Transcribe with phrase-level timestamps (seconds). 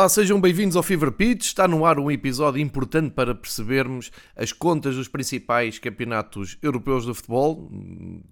[0.00, 1.44] Olá, sejam bem-vindos ao Fever Pitch.
[1.44, 7.12] Está no ar um episódio importante para percebermos as contas dos principais campeonatos europeus de
[7.12, 7.70] futebol.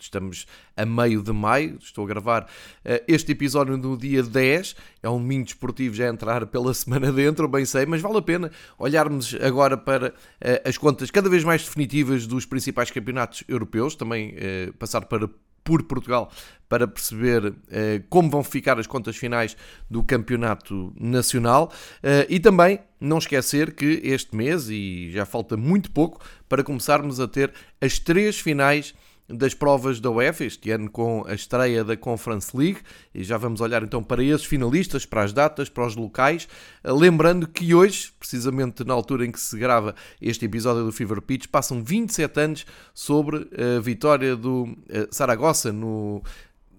[0.01, 4.77] Estamos a meio de maio, estou a gravar uh, este episódio no dia 10.
[5.03, 8.51] É um domingo desportivo já entrar pela semana dentro, bem sei, mas vale a pena
[8.79, 14.31] olharmos agora para uh, as contas cada vez mais definitivas dos principais campeonatos europeus, também
[14.31, 15.29] uh, passar para
[15.69, 16.33] por Portugal
[16.67, 19.55] para perceber eh, como vão ficar as contas finais
[19.91, 21.71] do campeonato nacional.
[22.03, 27.21] Eh, e também não esquecer que este mês, e já falta muito pouco, para começarmos
[27.21, 27.53] a ter
[27.83, 28.95] as três finais
[29.29, 32.81] das provas da UEFA, este ano com a estreia da Conference League,
[33.15, 36.49] e já vamos olhar então para esses finalistas, para as datas, para os locais,
[36.85, 41.47] lembrando que hoje, precisamente na altura em que se grava este episódio do Fever Pitch,
[41.47, 44.77] passam 27 anos sobre a vitória do
[45.11, 46.23] Saragossa no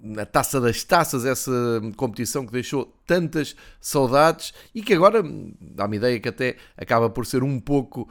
[0.02, 1.52] na Taça das Taças, essa
[1.96, 5.24] competição que deixou tantas saudades e que agora
[5.60, 8.10] dá-me ideia que até acaba por ser um pouco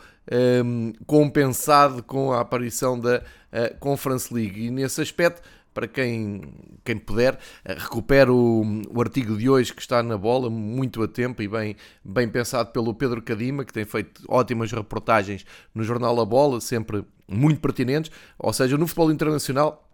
[0.65, 4.67] um, compensado com a aparição da uh, Conference League.
[4.67, 5.41] E nesse aspecto,
[5.73, 6.43] para quem,
[6.85, 7.39] quem puder, uh,
[7.79, 11.77] recupere o, o, artigo de hoje que está na bola, muito a tempo e bem,
[12.05, 17.05] bem pensado pelo Pedro Cadima, que tem feito ótimas reportagens no jornal A Bola, sempre
[17.27, 18.11] muito pertinentes.
[18.39, 19.88] Ou seja, no futebol internacional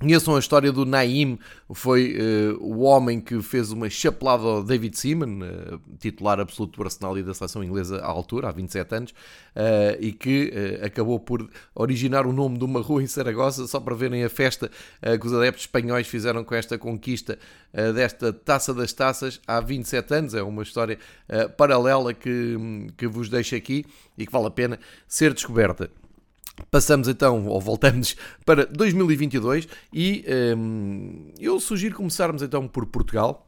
[0.00, 1.38] Conheçam a história do Naim,
[1.74, 6.82] foi uh, o homem que fez uma chapelada ao David Seaman, uh, titular absoluto do
[6.82, 11.46] Arsenal e da seleção inglesa à altura, há 27 anos, uh, e que acabou por
[11.74, 14.70] originar o nome de uma rua em Saragossa, só para verem a festa
[15.20, 17.38] que os adeptos espanhóis fizeram com esta conquista
[17.94, 20.34] desta Taça das Taças há 27 anos.
[20.34, 20.98] É uma história
[21.56, 22.56] paralela que,
[22.96, 23.84] que vos deixo aqui
[24.16, 25.90] e que vale a pena ser descoberta.
[26.70, 30.24] Passamos então, ou voltamos para 2022 e
[30.56, 33.46] um, eu sugiro começarmos então por Portugal,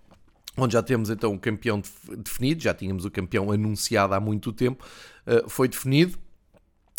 [0.57, 1.83] onde já temos então o campeão
[2.19, 4.85] definido, já tínhamos o campeão anunciado há muito tempo,
[5.27, 6.19] uh, foi definido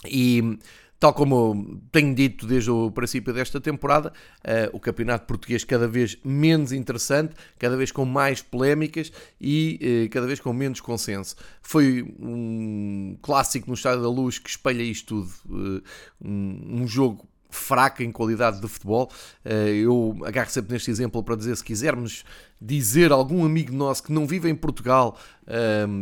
[0.06, 0.58] e
[1.04, 6.18] Tal como tenho dito desde o princípio desta temporada, uh, o campeonato português cada vez
[6.24, 11.36] menos interessante, cada vez com mais polémicas e uh, cada vez com menos consenso.
[11.62, 15.34] Foi um clássico no Estádio da Luz que espelha isto tudo.
[15.50, 15.84] Uh,
[16.24, 19.12] um, um jogo fraco em qualidade de futebol.
[19.46, 22.24] Eu agarro sempre neste exemplo para dizer: se quisermos
[22.60, 25.18] dizer a algum amigo nosso que não vive em Portugal,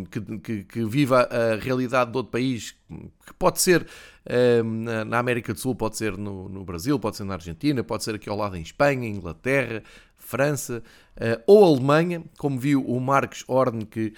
[0.10, 2.76] que, que, que viva a realidade de outro país,
[3.26, 3.86] que pode ser
[5.04, 8.16] na América do Sul, pode ser no, no, Brasil, pode ser na Argentina, pode ser
[8.16, 9.84] aqui ao lado em Espanha, Inglaterra,
[10.16, 10.84] França
[11.18, 14.14] uh, ou Alemanha, como viu o Marcos Horn, que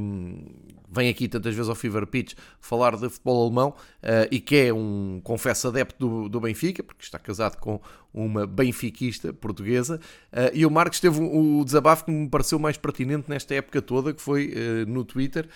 [0.00, 0.44] um,
[0.90, 3.68] vem aqui tantas vezes ao Fever Pitch falar de futebol alemão
[4.02, 7.80] uh, e que é um confesso adepto do, do, Benfica, porque está casado com
[8.12, 10.00] uma benfiquista portuguesa.
[10.32, 14.12] Uh, e o Marcos teve o desabafo que me pareceu mais pertinente nesta época toda,
[14.12, 14.54] que foi
[14.86, 15.48] no Twitter,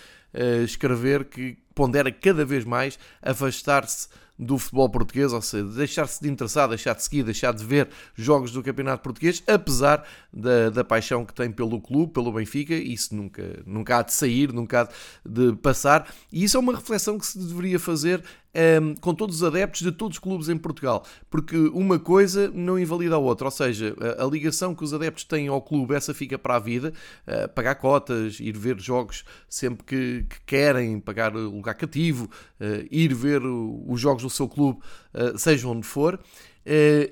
[0.63, 4.07] escrever que pondera cada vez mais afastar-se
[4.41, 8.51] do futebol português, ou seja, deixar-se de interessar, deixar de seguir, deixar de ver jogos
[8.51, 10.03] do Campeonato Português, apesar
[10.33, 14.51] da, da paixão que tem pelo clube, pelo Benfica, isso nunca, nunca há de sair,
[14.51, 14.89] nunca há
[15.23, 19.37] de passar, e isso é uma reflexão que se deveria fazer um, ehm, com todos
[19.37, 23.45] os adeptos de todos os clubes em Portugal, porque uma coisa não invalida a outra,
[23.45, 26.59] ou seja, a, a ligação que os adeptos têm ao clube, essa fica para a
[26.59, 26.93] vida,
[27.27, 32.25] uh, pagar cotas, ir ver jogos sempre que, que querem, pagar lugar cativo,
[32.59, 34.79] uh, ir ver o, os jogos do seu clube,
[35.13, 36.19] uh, seja onde for,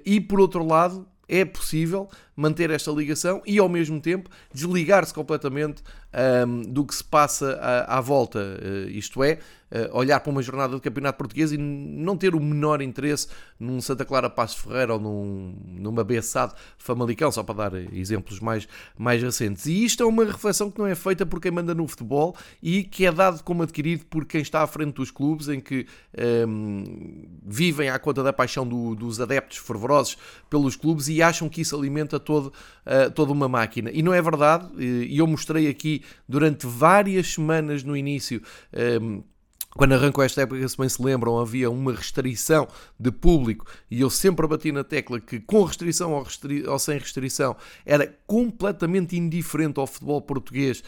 [0.06, 2.10] e por outro lado, é possível
[2.40, 5.84] manter esta ligação e ao mesmo tempo desligar-se completamente
[6.48, 9.40] um, do que se passa à, à volta, uh, isto é,
[9.72, 13.28] uh, olhar para uma jornada de campeonato português e não ter o menor interesse
[13.60, 18.68] num Santa Clara Passos Ferreira ou num, numa Bessade Famalicão, só para dar exemplos mais,
[18.98, 19.66] mais recentes.
[19.66, 22.84] E isto é uma reflexão que não é feita por quem manda no futebol e
[22.84, 25.86] que é dado como adquirido por quem está à frente dos clubes, em que
[26.48, 30.18] um, vivem à conta da paixão do, dos adeptos fervorosos
[30.50, 32.54] pelos clubes e acham que isso alimenta todo,
[32.86, 33.90] uh, toda uma máquina.
[33.92, 38.40] E não é verdade, e eu mostrei aqui durante várias semanas no início.
[39.02, 39.24] Um,
[39.76, 42.68] quando arrancou esta época, se bem se lembram, havia uma restrição
[43.00, 46.98] de público e eu sempre bati na tecla que com restrição ou, restri ou sem
[46.98, 47.56] restrição
[47.86, 50.84] era completamente indiferente ao futebol português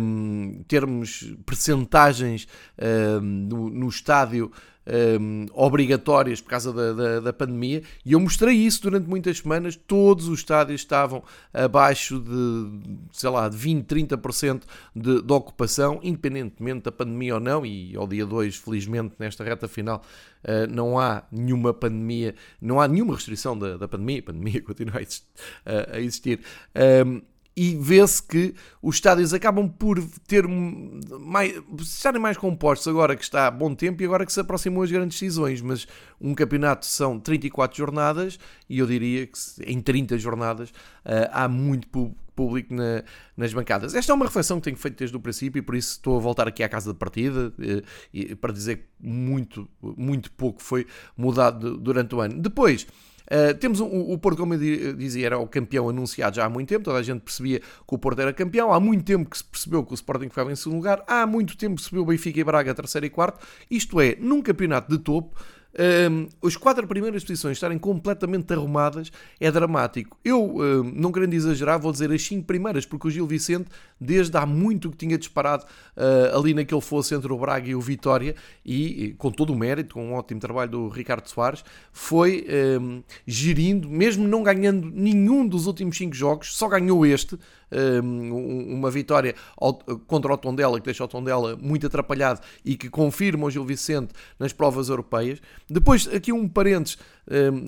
[0.00, 2.46] um, termos percentagens
[2.78, 4.52] um, no, no estádio
[4.90, 9.76] um, obrigatórias por causa da, da, da, pandemia, e eu mostrei isso durante muitas semanas.
[9.76, 11.22] Todos os estádios estavam
[11.52, 14.62] abaixo de, sei lá, de 20, 30%
[14.94, 17.64] de, de ocupação, independentemente da pandemia ou não.
[17.64, 20.02] E ao dia 2, felizmente, nesta reta final,
[20.44, 24.98] uh, não há nenhuma pandemia, não há nenhuma restrição da, da pandemia, a pandemia continua
[24.98, 25.26] a existir.
[25.66, 26.40] Uh, a existir.
[27.06, 27.22] Um,
[27.56, 33.46] e vê-se que os estádios acabam por ter mais, estarem mais compostos agora que está
[33.46, 35.86] a bom tempo e agora que se aproximam as grandes decisões, mas
[36.20, 38.38] um campeonato são 34 jornadas
[38.68, 43.04] e eu diria que em 30 jornadas uh, há muito público na,
[43.36, 43.94] nas bancadas.
[43.94, 46.20] Esta é uma reflexão que tenho feito desde o princípio e por isso estou a
[46.20, 47.82] voltar aqui à casa de partida uh,
[48.14, 50.86] e, para dizer que muito, muito pouco foi
[51.16, 52.40] mudado durante o ano.
[52.40, 52.86] Depois,
[53.30, 56.68] Uh, temos o, o Porto, como eu dizia, era o campeão anunciado já há muito
[56.68, 59.44] tempo, toda a gente percebia que o Porto era campeão, há muito tempo que se
[59.44, 62.40] percebeu que o Sporting ficava em segundo lugar, há muito tempo que se percebeu Benfica
[62.40, 65.36] e Braga terceiro e quarto, isto é, num campeonato de topo,
[65.78, 70.16] um, as quatro primeiras posições estarem completamente arrumadas é dramático.
[70.24, 73.68] Eu, um, não querendo exagerar, vou dizer as cinco primeiras, porque o Gil Vicente,
[74.00, 75.64] desde há muito que tinha disparado
[75.96, 78.34] uh, ali naquele fosse entre o Braga e o Vitória,
[78.64, 82.46] e, com todo o mérito, com um ótimo trabalho do Ricardo Soares, foi
[82.80, 87.38] um, gerindo, mesmo não ganhando nenhum dos últimos cinco jogos, só ganhou este,
[88.02, 89.34] uma vitória
[90.06, 94.12] contra o Tondela, que deixa o Tondela muito atrapalhado e que confirma o Gil Vicente
[94.38, 95.40] nas provas europeias.
[95.68, 96.98] Depois, aqui um parênteses,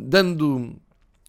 [0.04, 0.75] dando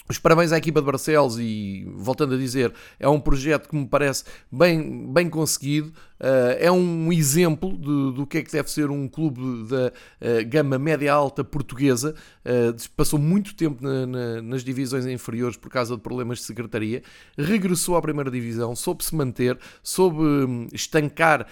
[0.08, 3.88] os parabéns à equipa de Barcelos e, voltando a dizer, é um projeto que me
[3.88, 5.90] parece bem, bem conseguido,
[6.20, 10.50] uh, é um exemplo de, do que é que deve ser um clube da uh,
[10.50, 12.14] gama média-alta portuguesa,
[12.46, 17.02] uh, passou muito tempo na, na, nas divisões inferiores por causa de problemas de secretaria,
[17.38, 21.48] regressou à primeira divisão, soube se manter, soube um, estancar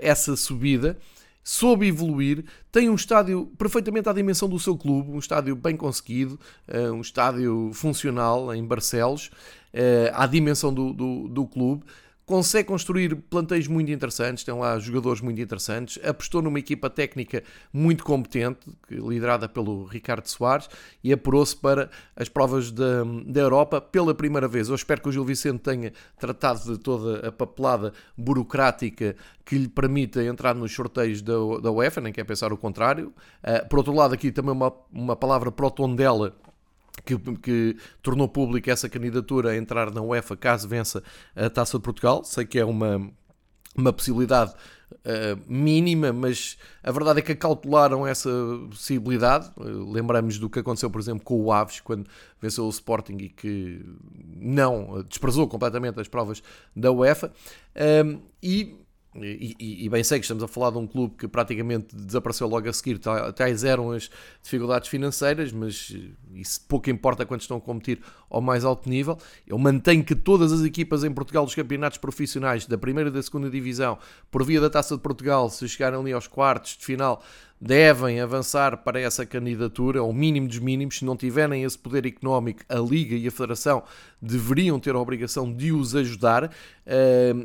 [0.00, 0.96] essa subida,
[1.42, 6.38] soube evoluir, tem um estádio perfeitamente à dimensão do seu clube, um estádio bem conseguido,
[6.68, 9.30] eh, um estádio funcional em Barcelos,
[9.72, 11.84] eh, à dimensão do, do, do clube
[12.30, 17.42] consegue construir plantéis muito interessantes, tem lá jogadores muito interessantes, apostou numa equipa técnica
[17.72, 20.68] muito competente, liderada pelo Ricardo Soares,
[21.02, 24.68] e apurou-se para as provas da, da Europa pela primeira vez.
[24.68, 29.68] Eu espero que o Gil Vicente tenha tratado de toda a papelada burocrática que lhe
[29.68, 33.12] permita entrar nos sorteios da, da UEFA, nem quer pensar o contrário.
[33.42, 36.32] Uh, por outro lado, aqui também uma, uma palavra para o Tondela,
[37.04, 41.02] que, que, tornou pública essa candidatura a entrar na UEFA caso vença
[41.34, 42.24] a Taça de Portugal.
[42.24, 43.10] Sei que é uma,
[43.76, 44.54] uma possibilidade
[44.92, 48.30] uh, mínima, mas a verdade é que acautelaram essa
[48.68, 49.50] possibilidade.
[49.56, 52.06] Uh, lembramos do que aconteceu, por exemplo, com o Aves, quando
[52.40, 53.84] venceu o Sporting e que
[54.36, 56.42] não desprezou completamente as provas
[56.74, 57.32] da UEFA.
[57.74, 58.76] Uh, e
[59.16, 62.46] e, e, e, bem sei que estamos a falar de um clube que praticamente desapareceu
[62.46, 63.00] logo a seguir,
[63.34, 64.08] tais eram as
[64.40, 65.96] dificuldades financeiras, mas
[66.32, 69.18] isso pouco importa quando estão a competir ao mais alto nível.
[69.44, 73.20] Eu mantenho que todas as equipas em Portugal dos campeonatos profissionais da primeira e da
[73.20, 73.98] segunda divisão,
[74.30, 77.20] por via da Taça de Portugal, se chegarem ali aos quartos de final,
[77.60, 80.98] devem avançar para essa candidatura, ao mínimo dos mínimos.
[80.98, 83.82] Se não tiverem esse poder económico, a Liga e a Federação
[84.20, 86.50] deveriam ter a obrigação de os ajudar.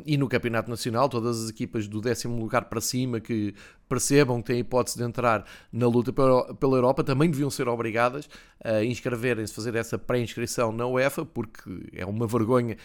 [0.06, 3.54] e no Campeonato Nacional, todas as equipas do décimo lugar para cima que
[3.88, 8.28] percebam que têm a hipótese de entrar na luta pela Europa também deviam ser obrigadas
[8.62, 12.76] a inscreverem-se, fazer essa pré-inscrição na UEFA, porque é uma vergonha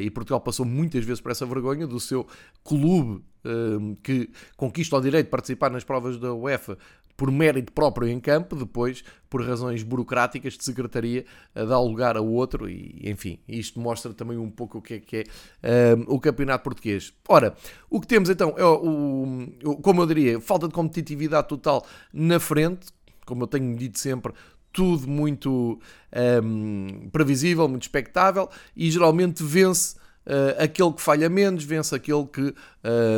[0.00, 2.26] e Portugal passou muitas vezes por essa vergonha do seu
[2.64, 3.22] clube
[4.02, 6.76] que conquista o direito de participar nas provas da UEFA
[7.20, 12.66] por mérito próprio em campo, depois, por razões burocráticas de secretaria, dá lugar a outro,
[12.66, 15.26] e enfim, isto mostra também um pouco o que é que
[15.62, 17.12] é um, o campeonato português.
[17.28, 17.54] Ora,
[17.90, 22.40] o que temos então é o, o, como eu diria, falta de competitividade total na
[22.40, 22.86] frente,
[23.26, 24.32] como eu tenho dito sempre,
[24.72, 25.78] tudo muito
[26.42, 32.54] um, previsível, muito expectável, e geralmente vence uh, aquele que falha menos, vence aquele que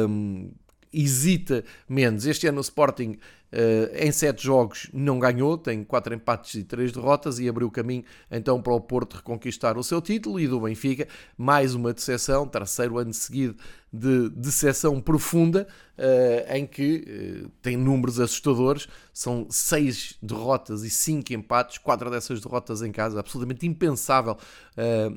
[0.08, 0.50] um,
[0.92, 2.26] hesita menos.
[2.26, 3.16] Este ano o Sporting
[3.52, 8.02] Uh, em sete jogos não ganhou, tem quatro empates e três derrotas e abriu caminho
[8.30, 11.06] então para o Porto reconquistar o seu título e do Benfica
[11.36, 13.54] mais uma decepção, terceiro ano seguido
[13.92, 15.68] de decepção profunda
[15.98, 22.40] uh, em que uh, tem números assustadores, são seis derrotas e cinco empates, quatro dessas
[22.40, 24.38] derrotas em casa, absolutamente impensável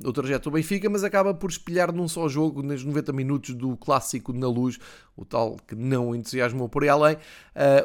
[0.04, 3.77] o trajeto do Benfica, mas acaba por espelhar num só jogo, nos 90 minutos do
[3.77, 4.77] clássico na luz,
[5.15, 7.18] o tal que não entusiasmou por aí além,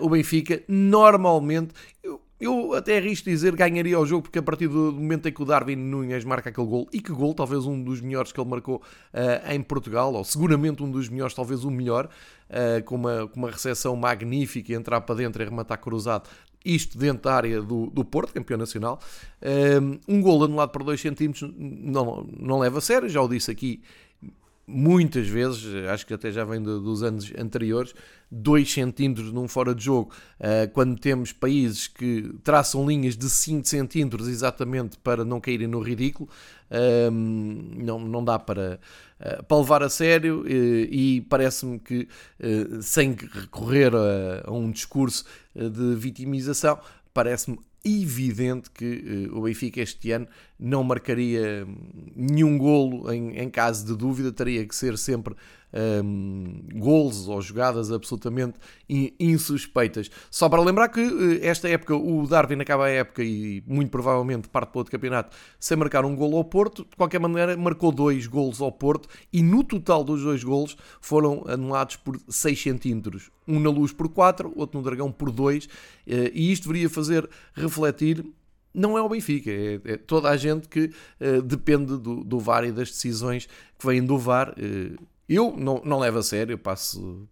[0.01, 4.69] o Benfica Benfica, normalmente, eu, eu até arrisco dizer ganharia o jogo, porque a partir
[4.69, 7.83] do momento em que o Darwin Nunes marca aquele gol, e que gol, talvez um
[7.83, 11.71] dos melhores que ele marcou uh, em Portugal, ou seguramente um dos melhores, talvez o
[11.71, 12.09] melhor,
[12.49, 16.29] uh, com, uma, com uma recepção magnífica, entrar para dentro e rematar cruzado,
[16.65, 18.99] isto dentro da área do, do Porto, campeão nacional.
[19.41, 23.51] Uh, um gol anulado por 2 centímetros não, não leva a sério, já o disse
[23.51, 23.83] aqui
[24.71, 27.93] muitas vezes, acho que até já vem dos anos anteriores,
[28.31, 33.67] 2 centímetros num fora de jogo, uh, quando temos países que traçam linhas de 5
[33.67, 36.29] centímetros exatamente para não caírem no ridículo,
[36.71, 38.79] uh, não, não dá para,
[39.21, 42.09] uh, para levar a sério e parece-me que
[42.81, 46.79] sem recorrer a, a um discurso de vitimização,
[47.13, 50.29] parece-me evidente que o Benfica este ano
[50.61, 51.67] não marcaria
[52.15, 55.35] nenhum golo em, em caso de dúvida, teria que ser sempre
[55.73, 58.59] um, gols ou jogadas absolutamente
[59.19, 60.11] insuspeitas.
[60.31, 64.49] Só para lembrar que eh, esta época o Darwin acaba a época e muito provavelmente
[64.49, 66.85] parte para outro campeonato sem marcar um gol ao Porto.
[66.85, 71.45] De qualquer maneira, marcou dois gols ao Porto e no total dos dois gols foram
[71.47, 73.31] anulados por 6 centímetros.
[73.47, 75.69] Um na luz por 4, outro no Dragão por 2.
[76.07, 78.25] Eh, e isto deveria fazer refletir
[78.73, 82.65] não é o Benfica, é, é, toda a gente que uh, depende do, do, VAR
[82.65, 83.47] e das decisões
[83.79, 84.51] que vêm do VAR.
[84.51, 84.97] Uh,
[85.29, 87.29] eu não, não levo a sério, eu passo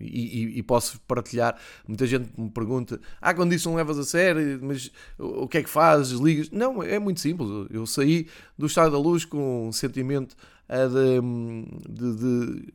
[0.00, 1.56] e, e, e, posso partilhar.
[1.86, 5.58] Muita gente me pergunta: Ah, quando isso não levas a sério, mas o, o que
[5.58, 6.20] é que fazes?
[6.20, 6.48] Ligas?
[6.50, 7.48] Não, é muito simples.
[7.70, 10.36] Eu saí do Estado da Luz com um sentimento
[10.68, 12.72] de, de, de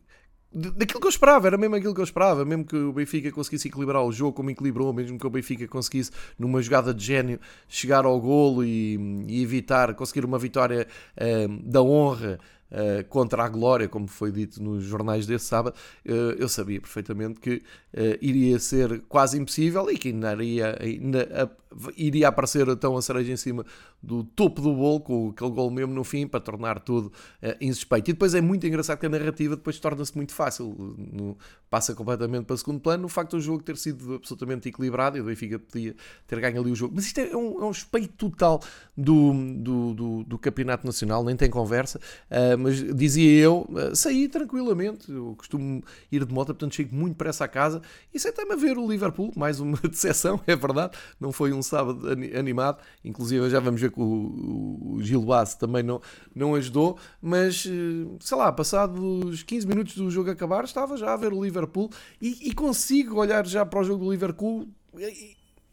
[0.55, 3.67] daquilo que eu esperava, era mesmo aquilo que eu esperava, mesmo que o Benfica conseguisse
[3.67, 8.05] equilibrar o jogo como equilibrou, mesmo que o Benfica conseguisse numa jogada de gênio chegar
[8.05, 8.97] ao golo e,
[9.27, 12.39] e evitar, conseguir uma vitória uh, da honra
[12.71, 17.39] uh, contra a glória, como foi dito nos jornais desse sábado, uh, eu sabia perfeitamente
[17.39, 21.51] que uh, iria ser quase impossível e que ainda iria, ainda,
[21.97, 23.65] iria aparecer então a cereja em cima
[24.01, 27.11] do topo do bolo, com aquele gol mesmo no fim, para tornar tudo
[27.59, 28.11] insuspeito.
[28.11, 31.35] E depois é muito engraçado que a narrativa depois torna-se muito fácil, no,
[31.69, 35.21] passa completamente para o segundo plano, o facto do jogo ter sido absolutamente equilibrado e
[35.21, 35.95] o Benfica podia
[36.27, 36.93] ter ganho ali o jogo.
[36.95, 38.61] Mas isto é um, é um total
[38.95, 41.99] do, do, do, do Campeonato Nacional, nem tem conversa.
[42.29, 47.15] Uh, mas dizia eu, eh, saí tranquilamente, eu costumo ir de moto, portanto chego muito
[47.15, 47.81] para essa casa
[48.13, 52.07] e sentei-me a ver o Liverpool, mais uma decepção, é verdade, não foi um sábado
[52.09, 56.01] animado, inclusive já vamos ver que o, o Gil Bass também não,
[56.33, 61.17] não ajudou, mas eh, sei lá, passados 15 minutos do jogo acabar, estava já a
[61.17, 61.89] ver o Liverpool
[62.21, 64.67] e, e consigo olhar já para o jogo do Liverpool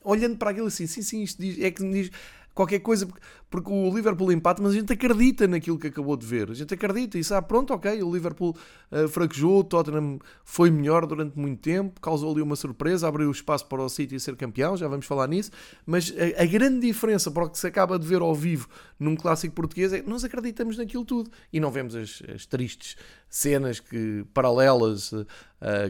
[0.05, 2.11] olhando para aquilo assim, sim, sim, isto diz, é que me diz
[2.55, 3.09] qualquer coisa,
[3.51, 6.51] porque o Liverpool empata, mas a gente acredita naquilo que acabou de ver.
[6.51, 8.57] A gente acredita e sabe, pronto, ok, o Liverpool
[8.91, 13.67] uh, fraquejou, o Tottenham foi melhor durante muito tempo, causou ali uma surpresa, abriu espaço
[13.67, 15.51] para o City ser campeão, já vamos falar nisso,
[15.87, 18.69] mas a, a, grande diferença para o que se acaba de ver ao vivo
[18.99, 22.97] num clássico português é que nós acreditamos naquilo tudo e não vemos as, as tristes
[23.29, 25.27] cenas que, paralelas uh,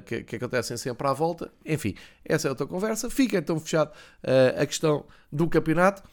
[0.07, 1.51] que, que, acontecem sempre à volta.
[1.67, 3.11] Enfim, essa é outra conversa.
[3.11, 6.05] Fica então fechado uh, a questão do campeonato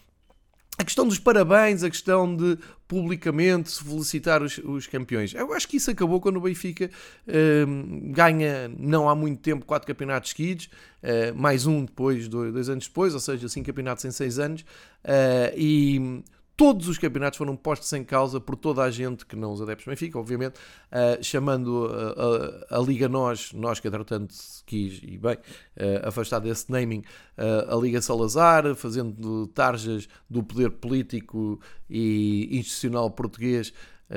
[0.80, 2.58] a questão dos parabéns, a questão de
[2.88, 5.34] publicamente felicitar os, os, campeões.
[5.34, 6.90] Eu acho que isso acabou quando o Benfica
[7.28, 10.70] uh, ganha, não há muito tempo, quatro campeonatos seguidos,
[11.04, 14.62] uh, mais um depois, dois, dois, anos depois, ou seja, cinco campeonatos em seis anos,
[14.62, 16.24] uh, e
[16.60, 19.86] todos os campeonatos foram postos em causa por toda a gente que não os adeptos
[19.86, 20.58] do Benfica, obviamente,
[20.92, 24.36] uh, chamando a, a, a, Liga Nós, nós que entretanto
[24.66, 27.02] quis, e bem, uh, afastar desse naming,
[27.38, 33.72] uh, a Liga Salazar, fazendo tarjas do poder político e institucional português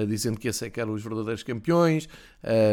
[0.09, 2.09] dizendo que esse é que eram os verdadeiros campeões,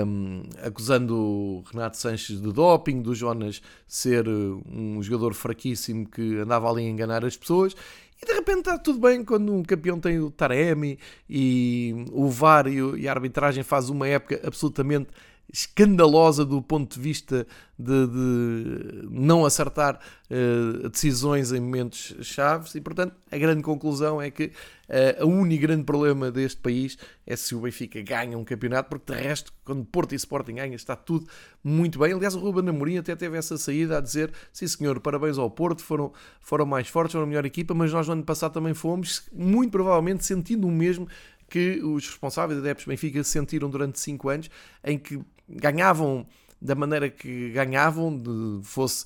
[0.08, 6.86] um, acusando Renato Sanches de doping, do Jonas ser um jogador fraquíssimo que andava ali
[6.86, 7.76] a enganar as pessoas,
[8.22, 11.00] e de repente está tudo bem quando um campeão tem o Taremi
[11.30, 15.10] e o VAR e a arbitragem faz uma época absolutamente
[15.52, 22.82] escandalosa do ponto de vista de, de não acertar uh, decisões em momentos chaves e
[22.82, 24.52] portanto a grande conclusão é que
[24.90, 29.14] uh, o único grande problema deste país é se o Benfica ganha um campeonato porque
[29.14, 31.28] de resto quando Porto e Sporting ganham está tudo
[31.64, 32.14] muito bem.
[32.14, 35.84] Aliás o Ruben Amorim até teve essa saída a dizer sim senhor, parabéns ao Porto
[35.84, 39.24] foram, foram mais fortes, foram a melhor equipa mas nós no ano passado também fomos
[39.34, 41.08] muito provavelmente sentindo o mesmo
[41.50, 44.50] que os responsáveis adeptos Benfica sentiram durante 5 anos,
[44.84, 46.26] em que ganhavam
[46.62, 49.06] da maneira que ganhavam, de, fosse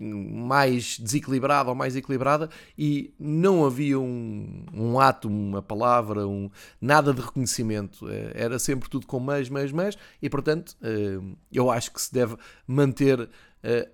[0.00, 7.12] mais desequilibrada ou mais equilibrada e não havia um, um ato, uma palavra, um, nada
[7.12, 8.08] de reconhecimento.
[8.08, 11.20] Eh, era sempre tudo com mas, mas, mas e portanto eh,
[11.52, 13.28] eu acho que se deve manter uh,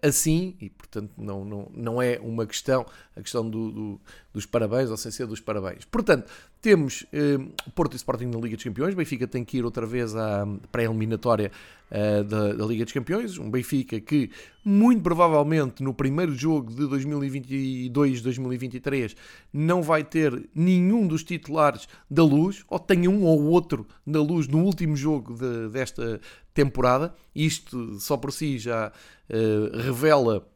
[0.03, 4.01] assim, e portanto não, não, não é uma questão, a questão do, do,
[4.39, 5.85] dos parabéns, ou sem ser dos parabéns.
[5.85, 6.31] Portanto,
[6.63, 10.15] temos uh, Porto e Sporting na Liga dos Campeões, Benfica tem que ir outra vez
[10.15, 11.51] à pré-eliminatória
[11.91, 13.37] uh, da, da, Liga dos Campeões.
[13.37, 14.31] Um Benfica que,
[14.65, 19.17] muito provavelmente, no primeiro jogo de 2022-2023,
[19.53, 24.47] não vai ter nenhum dos titulares da luz, ou tem um ou outro da luz
[24.47, 26.21] no último jogo de, desta
[26.55, 27.13] temporada.
[27.35, 28.93] Isto só por si já
[29.29, 30.47] uh, revela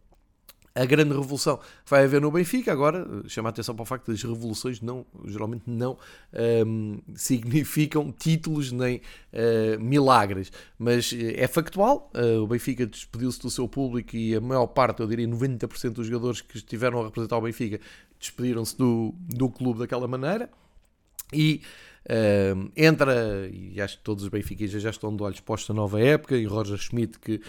[0.74, 2.72] a grande revolução vai haver no Benfica.
[2.72, 5.98] Agora, chama a atenção para o facto das revoluções não, geralmente não
[6.66, 12.10] um, significam títulos nem uh, milagres, mas eh, é factual.
[12.14, 16.06] Uh, o Benfica despediu-se do seu público e a maior parte, eu diria 90% dos
[16.06, 17.78] jogadores que estiveram a representar o Benfica
[18.18, 20.48] despediram-se do, do clube daquela maneira.
[21.32, 21.60] E
[22.06, 26.00] uh, entra, e acho que todos os benfiquistas já estão de olhos postos na nova
[26.00, 27.40] época, e Roger Schmidt que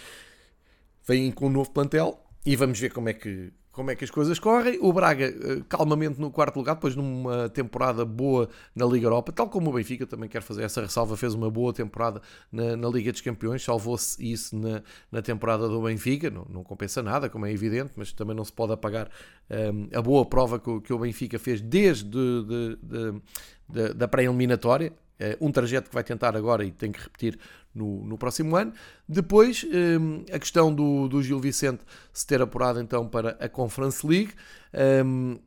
[1.06, 4.10] vem com um novo plantel e vamos ver como é que como é que as
[4.10, 4.78] coisas correm.
[4.80, 9.48] O Braga, eh, calmamente no quarto lugar, depois numa temporada boa na Liga Europa, tal
[9.48, 12.22] como o Benfica também quer fazer essa ressalva, fez uma boa temporada
[12.52, 17.02] na, na Liga dos Campeões, salvou-se isso na, na temporada do Benfica, não, não, compensa
[17.02, 19.10] nada, como é evidente, mas também não se pode apagar
[19.50, 23.22] um, ehm, a boa prova que, que, o Benfica fez desde de, de,
[23.68, 27.38] de, da pré-eliminatória, eh, um trajeto que vai tentar agora e tem que repetir
[27.74, 28.72] no, no próximo ano.
[29.08, 29.64] Depois,
[30.00, 34.32] um, a questão do, do Gil Vicente se ter apurado então para a Conference League.
[35.04, 35.38] Um,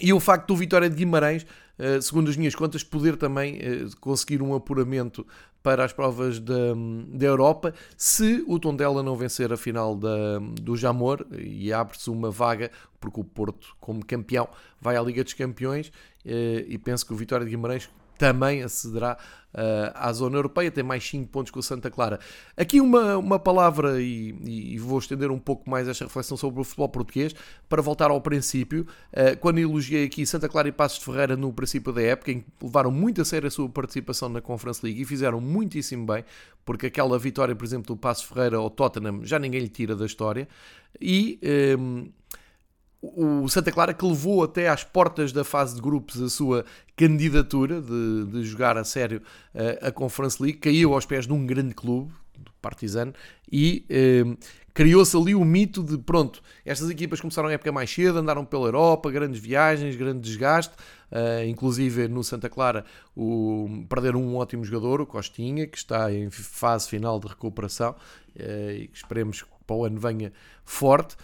[0.00, 1.46] e o facto do Vitória de Guimarães,
[1.78, 5.26] uh, segundo as minhas contas, poder também uh, conseguir um apuramento
[5.62, 6.54] para as provas da,
[7.08, 12.30] da Europa, se o Tondela não vencer a final da, do Jamor e abre-se uma
[12.30, 12.70] vaga,
[13.00, 14.48] porque o Porto, como campeão,
[14.80, 19.16] vai à Liga dos Campeões uh, e penso que o Vitória de Guimarães também acederá
[19.56, 22.20] uh, à zona europeia, tem mais 5 pontos com o Santa Clara.
[22.56, 26.64] Aqui uma, uma palavra, e, e, vou estender um pouco mais esta reflexão sobre o
[26.64, 27.34] futebol português,
[27.68, 31.52] para voltar ao princípio, uh, quando elogiei aqui Santa Clara e Passos de Ferreira no
[31.52, 35.00] princípio da época, em que levaram muito a sério a sua participação na Conference League
[35.00, 36.24] e fizeram muitíssimo bem,
[36.64, 40.06] porque aquela vitória, por exemplo, do Passos Ferreira ao Tottenham, já ninguém lhe tira da
[40.06, 40.48] história,
[41.00, 41.38] e...
[41.42, 42.08] Um, ehm,
[43.02, 46.64] o Santa Clara que levou até às portas da fase de grupos a sua
[46.96, 49.22] candidatura de, de jogar a sério
[49.54, 53.12] a, a Conference League, caiu aos pés de um grande clube, do Partizan,
[53.50, 54.24] e eh,
[54.76, 58.66] criou-se ali o mito de, pronto, estas equipas começaram a época mais cedo, andaram pela
[58.66, 60.74] Europa, grandes viagens, grande desgaste,
[61.10, 62.84] uh, inclusive no Santa Clara
[63.16, 68.70] o, perderam um ótimo jogador, o Costinha, que está em fase final de recuperação, uh,
[68.70, 70.30] e que esperemos que para o ano venha
[70.62, 71.16] forte,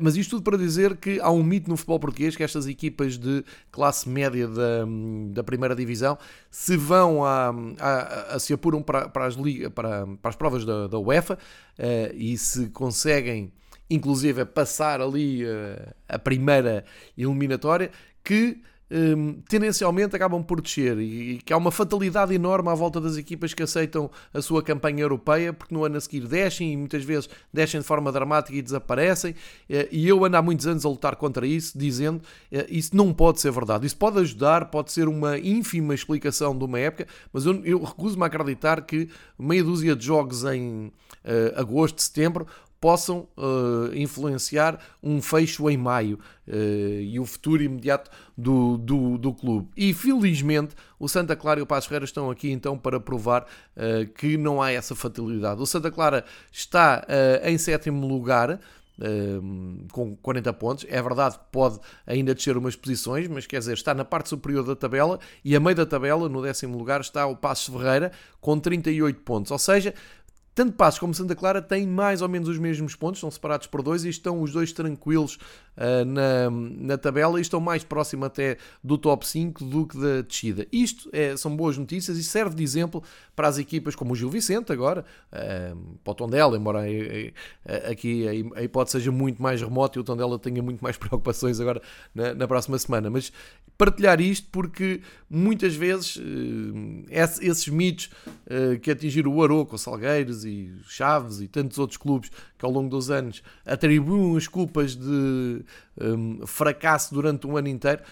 [0.00, 3.18] mas isto tudo para dizer que há um mito no futebol português que estas equipas
[3.18, 4.86] de classe média da,
[5.32, 6.18] da primeira divisão
[6.50, 9.36] se vão a, a, a se apuram para, para, as,
[9.74, 13.52] para, para as provas da, da UEFA uh, e se conseguem
[13.88, 16.84] inclusive passar ali uh, a primeira
[17.16, 17.90] eliminatória
[18.24, 23.16] que um, tendencialmente acabam por descer e, que há uma fatalidade enorme à volta das
[23.16, 27.02] equipas que aceitam a sua campanha europeia porque no ano a seguir descem e muitas
[27.04, 29.34] vezes descem de forma dramática e desaparecem.
[29.68, 32.18] Eh, e eu ando há muitos anos a lutar contra isso dizendo
[32.52, 33.86] uh, isso não pode ser verdade.
[33.86, 38.22] Isso pode ajudar, pode ser uma ínfima explicação de uma época mas eu, eu recuso-me
[38.22, 40.86] a acreditar que meia dúzia de jogos em
[41.24, 42.46] uh, agosto, setembro
[42.80, 49.32] possam uh, influenciar um fecho em maio uh, e o futuro imediato do, do, do,
[49.32, 49.68] clube.
[49.76, 53.42] E felizmente o Santa Clara e o Passos Ferreira estão aqui então para provar
[53.76, 55.60] uh, que não há essa fatalidade.
[55.60, 57.06] O Santa Clara está
[57.44, 58.60] em sétimo lugar.
[59.92, 63.92] com 40 pontos, é verdade que pode ainda descer umas posições, mas quer dizer, está
[63.92, 67.36] na parte superior da tabela e a meio da tabela, no décimo lugar, está o
[67.36, 68.10] Passos Ferreira
[68.40, 69.92] com 38 pontos, ou seja,
[70.56, 73.82] tanto Passos como Santa Clara têm mais ou menos os mesmos pontos, são separados por
[73.82, 75.38] dois e estão os dois tranquilos
[76.06, 80.66] na, na tabela e estão mais próximo até do top 5 do que da descida.
[80.72, 83.02] Isto é, são boas notícias e serve de exemplo
[83.34, 86.80] para as equipas como o Gil Vicente agora, uh, para o Tondela, embora
[87.90, 91.82] aqui a hipótese seja muito mais remota e o Tondela tenha muito mais preocupações agora
[92.14, 93.10] na, na próxima semana.
[93.10, 93.30] Mas
[93.76, 96.18] partilhar isto porque muitas vezes
[97.10, 98.08] esses mitos
[98.80, 102.88] que atingiram o Aroco, o Salgueiros e Chaves e tantos outros clubes que ao longo
[102.88, 105.64] dos anos atribuem as culpas de
[106.00, 108.02] um, fracasso durante um ano inteiro.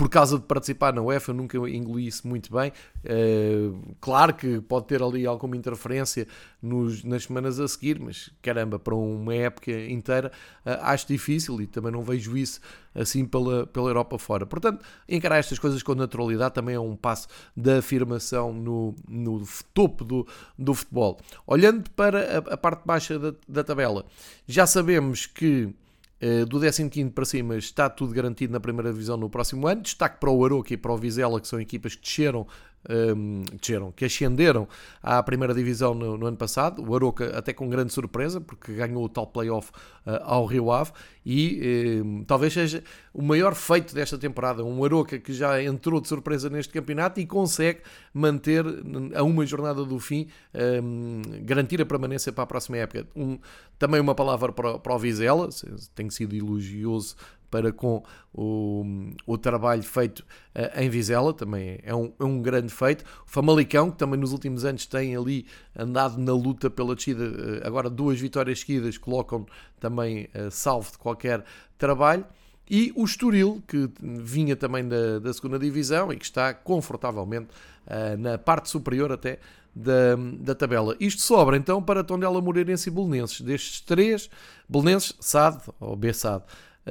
[0.00, 2.72] Por causa de participar na UEFA, nunca engoli isso muito bem.
[3.04, 6.26] Uh, claro que pode ter ali alguma interferência
[6.62, 10.32] nos, nas semanas a seguir, mas caramba, para uma época inteira
[10.64, 12.62] uh, acho difícil e também não vejo isso
[12.94, 14.46] assim pela, pela Europa fora.
[14.46, 20.02] Portanto, encarar estas coisas com naturalidade também é um passo da afirmação no, no topo
[20.02, 20.26] do,
[20.58, 21.20] do futebol.
[21.46, 24.06] Olhando para a, a parte baixa da, da tabela,
[24.46, 25.74] já sabemos que
[26.48, 29.80] do 15 para cima está tudo garantido na primeira divisão no próximo ano.
[29.80, 32.46] Destaque para o Aroca e para o Vizela, que são equipas que desceram
[32.88, 34.66] um, desceram, que ascenderam
[35.02, 36.82] à primeira divisão no, no, ano passado.
[36.82, 39.70] O Aroca até com grande surpresa, porque ganhou o tal playoff
[40.06, 40.92] uh, ao Rio Ave
[41.24, 44.64] e um, talvez seja o maior feito desta temporada.
[44.64, 47.80] Um Aroca que já entrou de surpresa neste campeonato e consegue
[48.12, 48.64] manter
[49.14, 50.28] a uma jornada do fim,
[50.82, 53.06] um, garantir a permanência para a próxima época.
[53.14, 53.38] Um,
[53.78, 55.48] também uma palavra para, para o Vizela,
[55.94, 57.16] tem sido elogioso
[57.50, 58.02] para com
[58.32, 58.84] o,
[59.26, 60.20] o trabalho feito
[60.54, 63.04] uh, em Vizela, também é um, é um grande feito.
[63.26, 67.66] O Famalicão, que também nos últimos anos tem ali andado na luta pela descida, uh,
[67.66, 69.46] agora duas vitórias seguidas colocam
[69.78, 71.44] também uh, salvo de qualquer
[71.78, 72.24] trabalho.
[72.68, 77.48] E o Estoril, que vinha também da, da segunda divisão e que está confortavelmente
[77.86, 79.38] uh, na parte superior até
[79.74, 80.96] da, da tabela.
[81.00, 83.40] Isto sobra então para Tondela, Moreirense e Belenenses.
[83.40, 84.30] Destes três,
[84.68, 86.44] Belenenses, SAD ou B-SAD,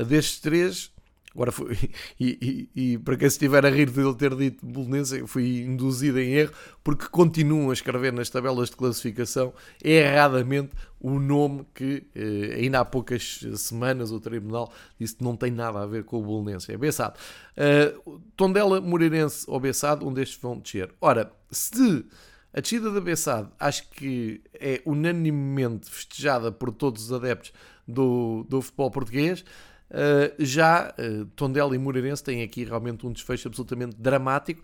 [0.08, 0.92] destes três,
[1.34, 1.78] agora foi,
[2.20, 5.62] e, e, e, para quem se estiver a rir de ele ter dito Bolonense, fui
[5.62, 12.06] induzido em erro, porque continuam a escrever nas tabelas de classificação erradamente o nome que
[12.14, 16.20] eh, ainda há poucas semanas o Tribunal disse que não tem nada a ver com
[16.20, 17.18] o Bolonense, é Bessado.
[17.56, 20.94] Uh, Tondela, Moreirense ou Bessado, um destes vão descer.
[21.00, 22.06] Ora, se
[22.54, 27.54] a descida da Bessado acho que é unanimemente festejada por todos os adeptos
[27.88, 29.46] do, do futebol português,
[29.90, 34.62] Uh, já uh, Tondela e Moreirense têm aqui realmente um desfecho absolutamente dramático,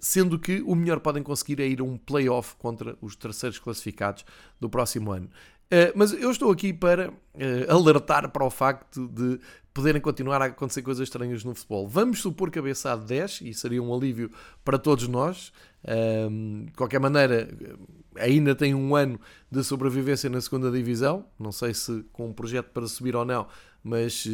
[0.00, 4.24] sendo que o melhor podem conseguir é ir a um play-off contra os terceiros classificados
[4.60, 5.30] do próximo ano.
[5.66, 7.12] Uh, mas eu estou aqui para
[7.68, 9.40] alertar para o facto de
[9.74, 11.86] poderem continuar a acontecer coisas estranhas no futebol.
[11.86, 14.30] Vamos supor BSA 10 e seria um alívio
[14.64, 15.52] para todos nós.
[15.84, 17.48] de qualquer maneira,
[18.18, 21.26] ainda tem um ano de sobrevivência na segunda divisão.
[21.38, 23.46] Não sei se com um projeto para subir ou não,
[23.82, 24.26] mas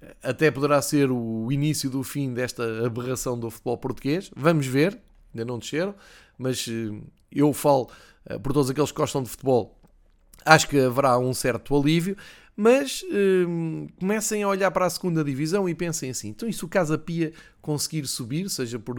[0.00, 4.30] eh, até poderá ser o início do fim desta aberração do futebol português.
[4.36, 4.98] Vamos ver,
[5.32, 5.94] ainda não desceram,
[6.38, 6.94] mas eh,
[7.32, 7.90] eu falo
[8.26, 9.80] eh, por todos aqueles que gostam de futebol.
[10.44, 12.16] Acho que haverá um certo alívio,
[12.56, 13.04] mas
[13.98, 16.98] comecem a olhar para a segunda divisão e pensem assim: então, e se o Casa
[16.98, 18.98] Pia conseguir subir, seja por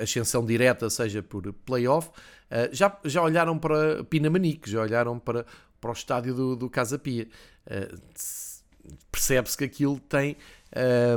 [0.00, 5.46] ascensão direta, seja por playoff, uh, já, já olharam para Pinamanique, já olharam para
[5.80, 7.28] para o estádio do, do Casa Pia.
[7.66, 7.96] Uh,
[9.10, 10.36] Percebe-se que aquilo tem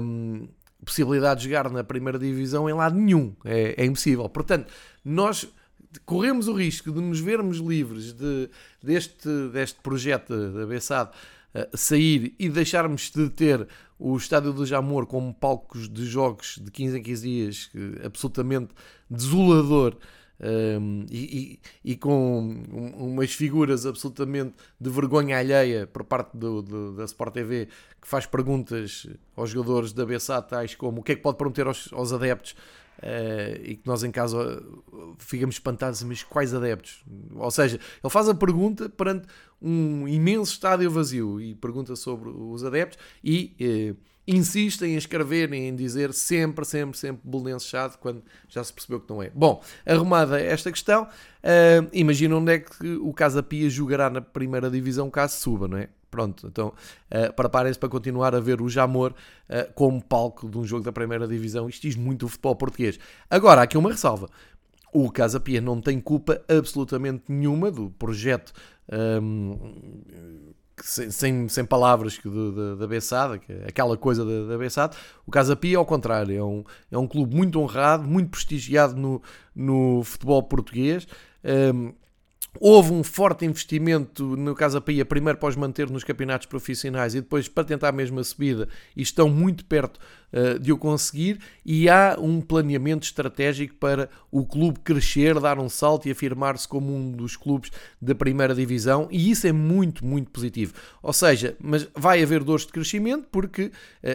[0.02, 0.47] um,
[0.84, 3.36] possibilidade de jogar na primeira divisão em lado nenhum.
[3.45, 4.28] É, é impossível.
[4.28, 4.71] Portanto,
[5.06, 5.47] nós
[6.06, 8.49] corremos o risco de nos vermos livres de,
[8.82, 15.06] deste, deste projeto da BSAD uh, sair e deixarmos de ter o Estádio do Jamor
[15.06, 17.71] como palcos de jogos de 15 em 15 dias
[18.04, 18.73] absolutamente
[19.10, 19.97] desolador
[20.41, 22.63] um, e, e, e, com
[22.97, 27.67] umas figuras absolutamente de vergonha alheia por parte do, do, da Sport TV
[28.02, 31.67] que faz perguntas aos jogadores da BSA, tais como o que é que pode prometer
[31.67, 32.56] aos, aos adeptos
[33.00, 34.62] Uh, e que nós em casa
[35.20, 37.02] ficamos espantados, mas quais adeptos?
[37.34, 39.26] Ou seja, ele faz a pergunta perante
[39.62, 43.98] um imenso estádio vazio e pergunta sobre os adeptos e uh,
[44.30, 49.10] insistem em escrever em dizer sempre, sempre, sempre Belenense Chade quando já se percebeu que
[49.10, 49.32] não é.
[49.34, 54.70] Bom, arrumada esta questão, uh, imagina onde é que o Casa Pia jogará na primeira
[54.70, 55.89] divisão caso suba, não é?
[56.12, 56.74] Pronto, então
[57.12, 59.13] uh, preparem-se para continuar a ver o Jamor
[59.50, 61.68] uh, como palco de um jogo da primeira divisão.
[61.68, 63.00] Isto diz muito o futebol português.
[63.30, 64.30] Agora, há aqui uma ressalva.
[64.92, 68.52] O Casa Pia não tem culpa absolutamente nenhuma do projeto
[69.22, 69.74] um,
[70.84, 72.30] sem, sem, sem, palavras que
[72.78, 76.44] da Bessada, que é aquela coisa da, da Bessada, o Casa Pia, ao contrário, é
[76.44, 79.22] um, é um clube muito honrado, muito prestigiado no,
[79.56, 81.08] no futebol português.
[81.44, 81.94] Um,
[82.58, 87.22] Houve um forte investimento no Casa Pia, primeiro para os manter nos campeonatos profissionais e
[87.22, 90.00] depois para tentar mesmo a subida, e estão muito perto
[90.34, 91.40] uh, de o conseguir.
[91.66, 96.96] E há um planeamento estratégico para o clube crescer, dar um salto e afirmar-se como
[96.96, 100.74] um dos clubes da primeira divisão, e isso é muito, muito positivo.
[101.04, 103.72] Ou seja, mas vai haver dores de crescimento, porque uh,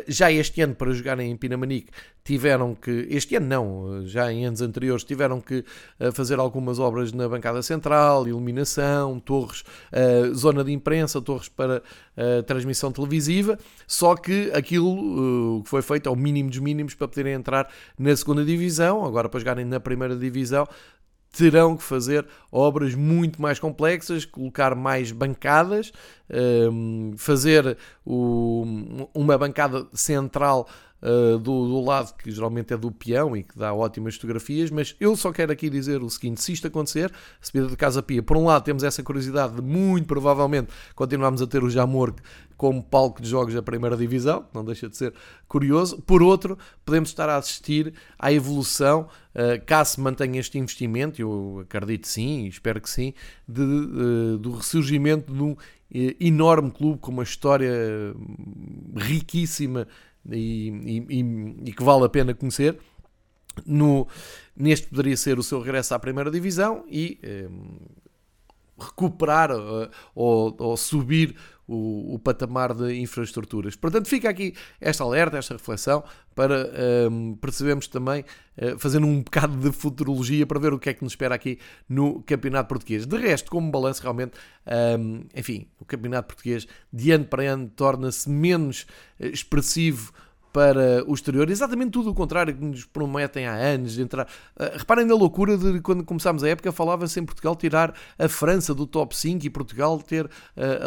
[0.09, 1.93] já este ano, para jogarem em Pinamanique,
[2.25, 5.63] tiveram que, este ano não, já em anos anteriores, tiveram que
[6.01, 11.83] uh, fazer algumas obras na bancada central, iluminação, torres, uh, zona de imprensa, torres para
[12.17, 17.07] uh, transmissão televisiva, só que aquilo que foi feito é o mínimo dos mínimos para
[17.07, 20.67] poderem entrar na segunda divisão, agora para jogarem na primeira divisão,
[21.37, 25.93] terão que fazer obras muito mais complexas, colocar mais bancadas
[26.71, 30.69] um, fazer uma bancada central
[31.05, 34.97] uh, do, do, lado que geralmente é do peão e que dá ótimas fotografias, mas
[34.99, 38.37] eu só quero aqui dizer o seguinte: se isto acontecer, subida de Casa Pia, por
[38.37, 42.15] um lado temos essa curiosidade de muito provavelmente continuarmos a ter o Jamor
[42.57, 45.13] como palco de jogos da primeira divisão, não deixa de ser
[45.49, 46.01] curioso.
[46.03, 51.61] Por outro, podemos estar a assistir à evolução, uh, caso se mantenha este investimento, eu
[51.63, 53.13] acredito sim, espero que sim,
[53.47, 55.57] de, uh, do ressurgimento de um
[56.19, 57.71] enorme clube com uma história
[58.97, 59.87] riquíssima
[60.31, 60.69] e,
[61.09, 61.19] e,
[61.67, 62.79] e que vale a pena conhecer.
[63.65, 64.09] No,
[64.57, 67.49] neste poderia ser o seu regresso à primeira divisão e eh,
[68.79, 73.77] recuperar uh, ou, ou, subir o, o, patamar de infraestruturas.
[73.77, 76.71] Portanto, fica aqui esta alerta, esta reflexão, para
[77.11, 78.25] um, percebermos também,
[78.59, 81.59] uh, fazendo um bocado de futurologia, para ver o que é que nos espera aqui
[81.89, 83.07] no Campeonato Português.
[83.07, 84.33] De resto, como balanço, realmente,
[84.99, 88.87] um, enfim, o Campeonato Português, de ano para ano, torna-se menos
[89.19, 90.13] expressivo
[90.55, 94.25] para o exterior, exatamente tudo o contrário que nos prometem há anos entrar.
[94.57, 98.73] Uh, reparem na loucura de quando começámos a época, falava-se em Portugal tirar a França
[98.73, 100.31] do top 5 e Portugal ter uh,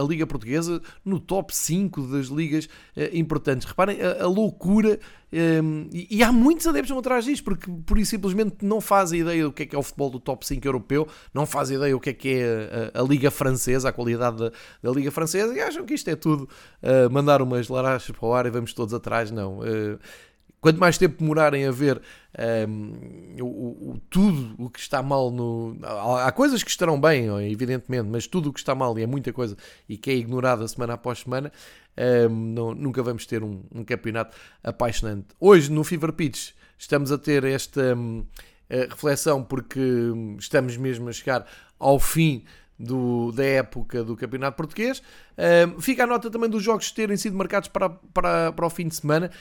[0.01, 2.63] a Liga Portuguesa no top 5 das ligas
[2.95, 3.67] uh, importantes.
[3.67, 4.97] Reparem a, a loucura
[5.33, 9.19] um, e, e, há muitos adeptos vão atrás disto, porque por isso simplesmente não fazem
[9.19, 11.93] ideia do que é que é o futebol do top 5 europeu, não fazem ideia
[11.93, 15.11] do que é que é a, a, a Liga Francesa, a qualidade da, da, Liga
[15.11, 16.47] Francesa, e acham que isto é tudo
[16.81, 19.29] uh, mandar umas larachas para o ar e vamos todos atrás.
[19.29, 19.59] Não.
[19.59, 19.99] Uh,
[20.59, 22.01] quanto mais tempo demorarem a ver
[22.67, 22.93] um,
[23.41, 25.77] o, o, tudo o que está mal no.
[25.83, 29.31] Há, coisas que estarão bem, evidentemente, mas tudo o que está mal, e é muita
[29.31, 29.55] coisa,
[29.87, 31.51] e que é ignorada semana após semana,
[32.29, 35.27] um, não, nunca vamos ter um, um, campeonato apaixonante.
[35.39, 38.25] Hoje, no Fever Pitch, estamos a ter esta um,
[38.89, 39.79] reflexão porque
[40.39, 41.45] estamos mesmo a chegar
[41.79, 42.43] ao fim
[42.79, 44.99] do, da época do Campeonato Português.
[45.37, 48.87] Uh, fica a nota também dos jogos terem sido marcados para, para, para o fim
[48.87, 49.31] de semana.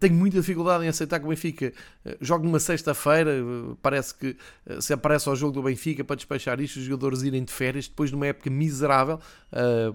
[0.00, 1.72] Tenho muita dificuldade em aceitar que o Benfica
[2.04, 3.30] uh, jogue numa sexta-feira.
[3.42, 7.22] Uh, parece que uh, se aparece ao jogo do Benfica para despachar isto, os jogadores
[7.22, 9.20] irem de férias depois de uma época miserável.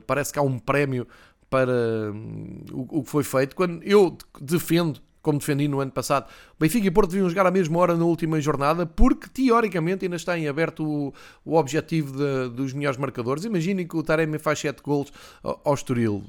[0.06, 1.08] parece que há um prémio
[1.50, 1.72] para
[2.14, 3.56] hum, o, o que foi feito.
[3.56, 6.28] Quando eu defendo como defendi no ano passado.
[6.60, 10.38] Benfica e Porto deviam jogar à mesma hora na última jornada, porque teoricamente ainda está
[10.38, 11.14] em aberto o,
[11.46, 13.44] o objetivo de, dos melhores marcadores.
[13.46, 15.12] Imaginem que o Taremi faz 7 gols
[15.44, 16.24] ao Estoril.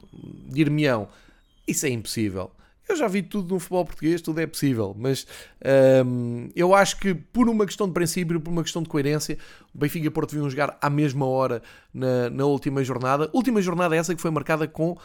[0.47, 1.09] Dir-me-ão,
[1.67, 2.51] isso é impossível.
[2.89, 5.27] Eu já vi tudo no futebol português, tudo é possível, mas
[6.07, 9.37] hum, eu acho que por uma questão de princípio, por uma questão de coerência,
[9.75, 13.29] o Benfica e Porto deviam jogar à mesma hora na, na última jornada.
[13.35, 14.99] Última jornada essa que foi marcada com, uh,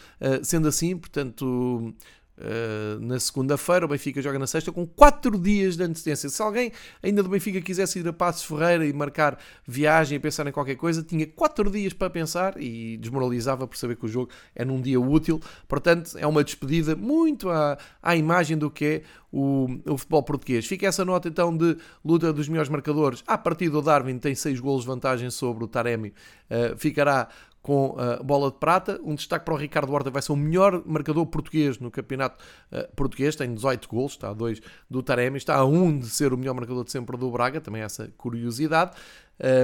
[0.44, 1.94] sendo assim, portanto,
[2.36, 6.30] Uh, na segunda-feira, o Benfica joga na sexta com 4 dias de antecedência.
[6.30, 10.48] Se alguém ainda do Benfica quisesse ir a Passos Ferreira e marcar viagem e pensar
[10.48, 14.32] em qualquer coisa, tinha 4 dias para pensar e desmoralizava por saber que o jogo
[14.56, 15.40] é num dia útil.
[15.68, 20.66] Portanto, é uma despedida muito à, à imagem do que é o, o futebol português.
[20.66, 23.24] Fica essa nota então de luta dos melhores marcadores.
[23.28, 26.14] A partir do Darwin tem 6 golos de vantagem sobre o Taremi.
[26.50, 27.30] Uh, ficará
[27.64, 29.00] com a bola de prata.
[29.04, 32.94] Um destaque para o Ricardo Horta, vai ser o melhor marcador português no campeonato uh,
[32.94, 36.34] português, tem 18 gols, está a 2 do Taremi, está a 1 um de ser
[36.34, 38.92] o melhor marcador de sempre do Braga, também essa curiosidade.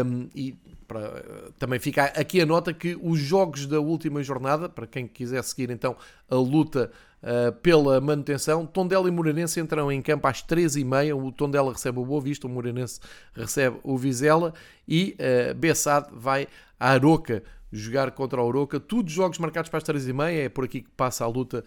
[0.05, 0.57] Um, e
[0.87, 5.43] para, também fica aqui a nota que os jogos da última jornada, para quem quiser
[5.43, 5.95] seguir então
[6.29, 6.89] a luta
[7.21, 11.15] uh, pela manutenção, Tondela e Moreirense entram em campo às 13h30.
[11.15, 13.01] O Tondela recebe o Boa Vista, o Moreirense
[13.33, 14.53] recebe o Vizela
[14.87, 16.47] e uh, Bessade vai
[16.79, 18.79] à Aroca jogar contra a Oroca.
[18.79, 20.33] Tudo jogos marcados para as 3h30.
[20.33, 21.63] É por aqui que passa a luta.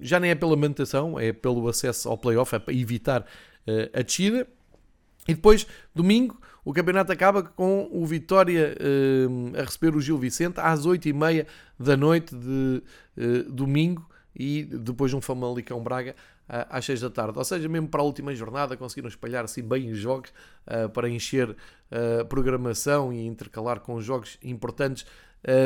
[0.00, 4.02] Já nem é pela manutenção, é pelo acesso ao playoff, é para evitar uh, a
[4.02, 4.46] descida.
[5.28, 10.58] E depois, domingo, o campeonato acaba com o Vitória uh, a receber o Gil Vicente
[10.58, 11.46] às 8h30
[11.78, 12.82] da noite de
[13.16, 16.14] uh, domingo e depois um Famalicão Braga
[16.68, 17.38] às 6 da tarde.
[17.38, 20.32] Ou seja, mesmo para a última jornada conseguiram espalhar assim bem os jogos
[20.92, 21.56] para encher
[22.28, 25.06] programação e intercalar com os jogos importantes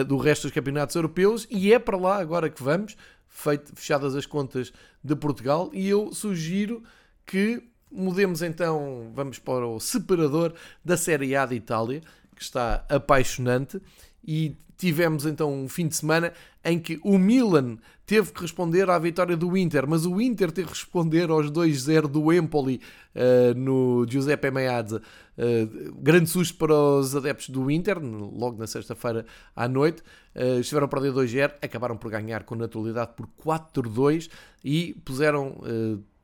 [0.07, 1.47] do resto dos campeonatos europeus.
[1.51, 2.97] E é para lá agora que vamos,
[3.29, 5.71] feito, fechadas as contas de Portugal.
[5.73, 6.83] E eu sugiro
[7.25, 10.53] que mudemos então, vamos para o separador
[10.85, 12.03] da Série A de Itália,
[12.37, 13.81] que está apaixonante.
[14.27, 16.33] E tivemos então um fim de semana
[16.65, 20.69] em que o Milan teve que responder à vitória do Inter, mas o Inter teve
[20.69, 22.81] que responder aos 2-0 do Empoli
[23.15, 25.01] uh, no Giuseppe Meazza.
[25.39, 30.03] Uh, grande susto para os adeptos do Inter, logo na sexta-feira à noite.
[30.35, 34.29] Uh, estiveram a perder 2-0, acabaram por ganhar com naturalidade por 4-2
[34.63, 35.59] e puseram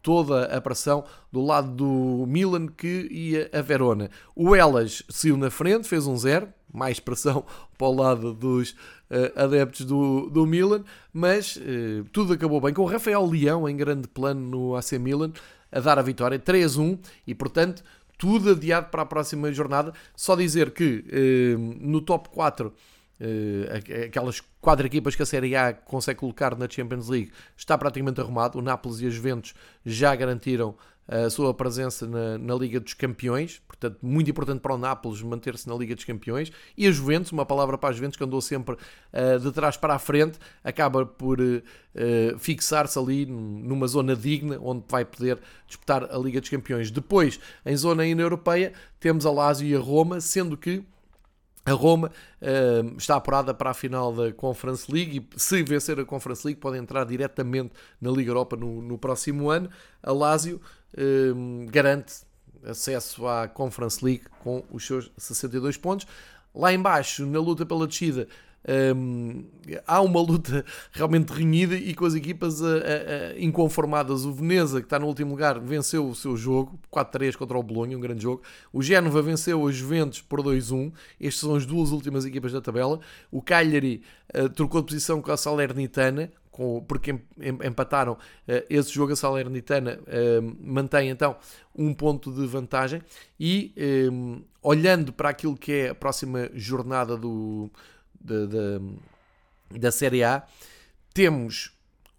[0.02, 4.10] toda a pressão do lado do Milan que ia a Verona.
[4.34, 7.44] O Elas saiu na frente, fez um zero, mais pressão
[7.76, 12.82] para o lado dos uh, adeptos do, do Milan, mas uh, tudo acabou bem com
[12.82, 15.32] o Rafael Leão em grande plano no AC Milan
[15.72, 17.82] a dar a vitória 3-1 e portanto
[18.18, 19.94] tudo adiado para a próxima jornada.
[20.14, 22.72] Só dizer que uh, no top 4
[23.20, 28.20] Uh, aquelas quatro equipas que a Série A consegue colocar na Champions League está praticamente
[28.20, 28.59] arrumado.
[28.59, 29.52] O Nápoles e a Juventus
[29.85, 30.74] já garantiram
[31.11, 35.68] a sua presença na, na, Liga dos Campeões, portanto, muito importante para o Nápoles manter-se
[35.68, 36.52] na Liga dos Campeões.
[36.78, 39.94] E a Juventus, uma palavra para a Juventus que andou sempre uh, de trás para
[39.94, 46.16] a frente, acaba por uh, fixar-se ali numa zona digna onde vai poder disputar a
[46.16, 46.92] Liga dos Campeões.
[46.92, 50.85] Depois, em zona ainda europeia, temos a Lazio e a Roma, sendo que
[51.64, 56.04] a Roma uh, está apurada para a final da Conference League e se vencer a
[56.04, 59.68] Conference League pode entrar diretamente na Liga Europa no, no próximo ano.
[60.02, 60.60] A Lazio
[60.94, 62.22] uh, garante
[62.64, 66.06] acesso à Conference League com os seus 62 pontos.
[66.54, 68.26] Lá embaixo, na luta pela descida,
[68.68, 69.44] um,
[69.86, 74.24] há uma luta realmente renhida e com as equipas a, a, a inconformadas.
[74.24, 77.96] O Veneza, que está no último lugar, venceu o seu jogo 4-3 contra o Bolonha,
[77.96, 78.42] um grande jogo.
[78.72, 80.92] O Génova venceu os Juventus por 2-1.
[81.18, 83.00] Estas são as duas últimas equipas da tabela.
[83.30, 84.02] O Cagliari
[84.34, 86.30] uh, trocou de posição com a Salernitana,
[86.86, 87.18] porque
[87.66, 88.18] empataram uh,
[88.68, 89.14] esse jogo.
[89.14, 91.36] A Salernitana uh, mantém então
[91.74, 93.00] um ponto de vantagem.
[93.38, 93.72] E
[94.62, 97.70] olhando para aquilo que é a próxima jornada do
[98.20, 100.42] da, da, da Série A.
[101.12, 101.72] Temos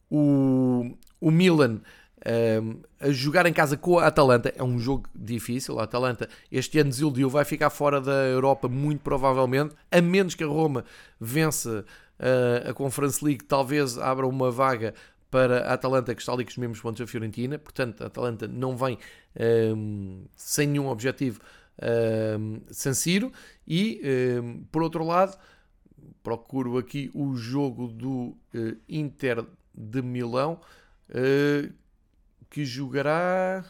[0.10, 1.82] o, o Milan
[2.62, 4.54] um, a jogar em casa com a Atalanta.
[4.56, 5.80] É um jogo difícil.
[5.80, 10.44] A Atalanta este ano desiludiu, vai ficar fora da Europa muito provavelmente, a menos que
[10.44, 10.86] a Roma
[11.20, 11.86] vença
[12.20, 14.94] uh, a Conference League, talvez abra uma vaga
[15.30, 17.58] para a Atalanta, que está ali com os mesmos pontos da Fiorentina.
[17.58, 18.98] Portanto, a Atalanta não vem
[19.76, 21.40] um, sem nenhum objetivo
[22.38, 23.32] um, San Siro.
[23.66, 24.02] E,
[24.44, 25.38] um, por outro lado,
[26.24, 30.60] procuro aqui o jogo do uh, Inter de Milão,
[31.10, 31.74] uh,
[32.50, 33.66] que jogará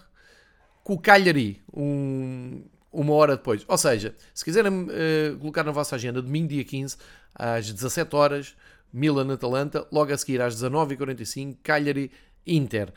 [0.83, 3.63] com o Cagliari, um, uma hora depois.
[3.67, 6.97] Ou seja, se quiserem uh, colocar na vossa agenda, domingo dia 15,
[7.33, 8.55] às 17 horas,
[8.91, 12.91] Milan-Atalanta, logo a seguir às 19h45, Cagliari-Inter.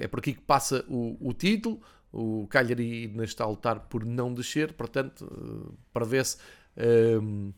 [0.00, 1.80] É por aqui que passa o, o título.
[2.12, 6.36] O Cagliari ainda está a lutar por não descer, portanto, uh, prevê-se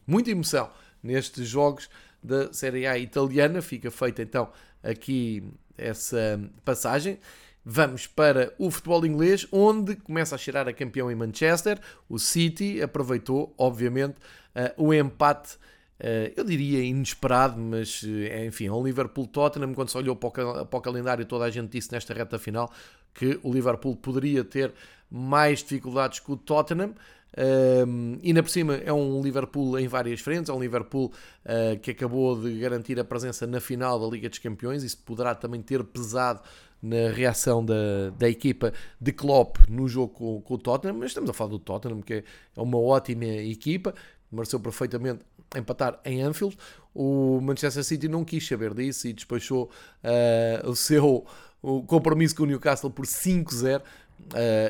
[0.06, 0.70] muita emoção
[1.02, 1.88] nestes jogos
[2.22, 3.62] da Série A italiana.
[3.62, 4.50] Fica feita então
[4.82, 5.42] aqui
[5.76, 7.18] essa passagem.
[7.64, 11.78] Vamos para o futebol inglês, onde começa a cheirar a campeão em Manchester.
[12.08, 14.16] O City aproveitou, obviamente,
[14.56, 15.56] uh, o empate,
[16.00, 19.74] uh, eu diria inesperado, mas uh, enfim, ao Liverpool-Tottenham.
[19.74, 22.72] Quando se olhou para o, para o calendário, toda a gente disse nesta reta final
[23.12, 24.72] que o Liverpool poderia ter
[25.10, 26.94] mais dificuldades que o Tottenham.
[27.36, 31.12] Um, e na por cima é um Liverpool em várias frentes, é um Liverpool
[31.44, 35.34] uh, que acabou de garantir a presença na final da Liga dos Campeões, isso poderá
[35.34, 36.40] também ter pesado
[36.82, 41.28] na reação da, da equipa de Klopp no jogo com, com o Tottenham, mas estamos
[41.28, 42.24] a falar do Tottenham, que é
[42.56, 43.94] uma ótima equipa,
[44.30, 45.20] mereceu perfeitamente
[45.56, 46.56] empatar em Anfield.
[46.94, 49.70] O Manchester City não quis saber disso e despachou
[50.04, 51.26] uh, o seu
[51.60, 53.82] o compromisso com o Newcastle por 5-0 uh,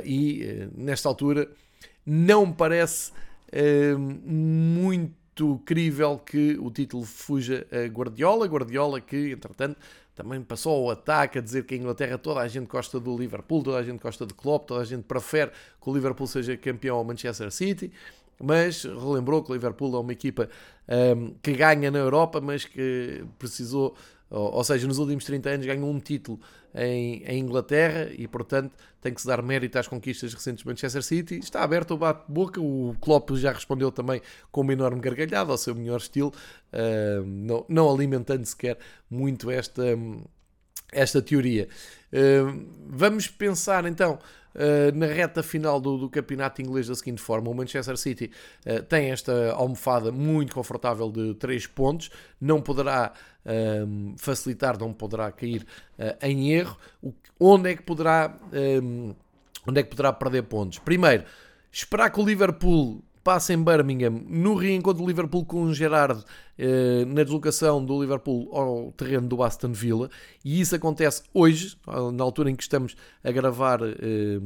[0.05, 1.49] e uh, nesta altura
[2.09, 3.13] não me parece
[3.53, 8.47] uh, muito crível que o título fuja a Guardiola.
[8.47, 9.79] Guardiola que, entretanto,
[10.15, 13.63] também passou ao ataque a dizer que a Inglaterra toda a gente gosta do Liverpool,
[13.63, 16.97] toda a gente gosta de Klopp, toda a gente prefere que o Liverpool seja campeão
[16.97, 17.93] ao Manchester City,
[18.43, 20.49] mas relembrou que o Liverpool é uma equipa
[20.89, 23.95] um, ehm, que ganha na Europa, mas que precisou
[24.31, 26.39] ou, seja, nos últimos 30 anos ganhou um título
[26.75, 31.03] em, em, Inglaterra e, portanto, tem que se dar mérito às conquistas recentes do Manchester
[31.03, 31.39] City.
[31.39, 34.21] Está aberto o bate-boca, o Klopp já respondeu também
[34.53, 36.33] com uma enorme gargalhada, ao seu melhor estilo,
[36.73, 38.79] uh, não, não alimentando sequer
[39.11, 39.83] muito esta,
[40.93, 41.69] esta teoria.
[42.13, 44.19] Uh, vamos pensar então
[44.55, 48.31] Uh, na reta final do, do, campeonato inglês da seguinte forma: o Manchester City
[48.67, 53.13] uh, tem esta almofada muito confortável de 3 pontos, não poderá
[54.17, 55.65] facilitar, não poderá cair
[55.99, 56.77] uh, em erro.
[57.01, 58.37] O, onde é que poderá
[59.67, 60.79] onde é que poderá perder pontos?
[60.81, 61.25] Primeiro,
[61.71, 66.48] esperar que o Liverpool passe em Birmingham no reencontro do Liverpool com o Gerard eh,
[67.07, 70.11] na deslocação do Liverpool ao terreno do Aston Villa
[70.49, 71.77] e isso acontece hoje,
[72.15, 74.41] na altura em que estamos a gravar eh,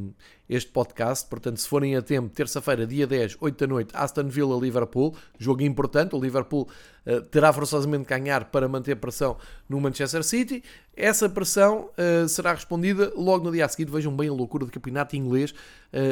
[0.49, 1.29] este podcast.
[1.29, 6.17] Portanto, se forem a tempo, terça-feira, dia 10, 8 da noite, Aston Villa-Liverpool, jogo importante.
[6.17, 6.69] O Liverpool
[7.07, 9.37] uh, terá forçosamente ganhar para manter pressão
[9.69, 10.65] no Manchester City.
[10.95, 11.89] Essa pressão
[12.29, 13.91] será respondida logo no dia a seguir.
[13.91, 15.55] Vejam bem a loucura do campeonato inglês.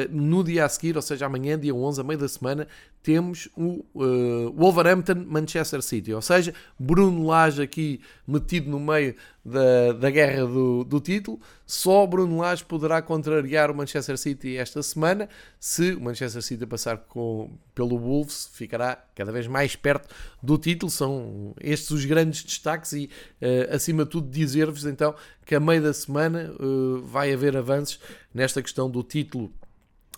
[0.09, 2.67] No dia a seguir, ou seja, amanhã, dia 11, a meio da semana,
[3.03, 5.90] temos o Wolverhampton-Manchester City.
[6.13, 11.39] Ou seja, Bruno Lage aqui metido no meio da, da guerra do, do título.
[11.65, 15.27] Só Bruno Lage poderá contrariar o Manchester City esta semana.
[15.59, 20.91] Se o Manchester City passar com, pelo Wolves, ficará cada vez mais perto do título.
[20.91, 23.09] São estes os grandes destaques e,
[23.41, 25.15] uh, acima de tudo, dizer-vos então
[25.45, 27.99] que a meio da semana uh, vai haver avanços
[28.33, 29.51] nesta questão do título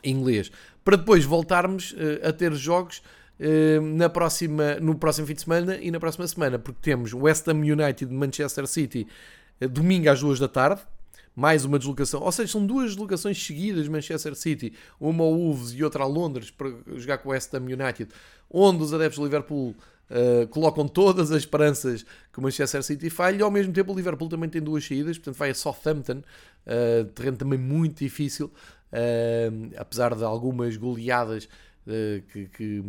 [0.03, 0.51] inglês.
[0.83, 3.01] Para depois voltarmos uh, a ter jogos
[3.97, 7.59] na próxima, no próximo fim de semana e na próxima semana, porque temos West Ham
[7.59, 9.07] United Manchester City
[9.59, 10.81] eh, domingo às duas da tarde,
[11.35, 15.83] mais uma deslocação, ou seja, são duas deslocações seguidas Manchester City, uma ao Wolves e
[15.83, 18.07] outra a Londres para jogar com o West Ham United,
[18.49, 19.75] onde os adeptos de Liverpool
[20.11, 23.95] uh, colocam todas as esperanças que o Manchester City falhe, e ao mesmo tempo o
[23.95, 26.21] Liverpool também tem duas saídas, portanto vai a Southampton,
[26.67, 28.45] uh, terreno também muito difícil,
[28.91, 31.72] uh, apesar de algumas goleadas eh,
[32.31, 32.83] que, que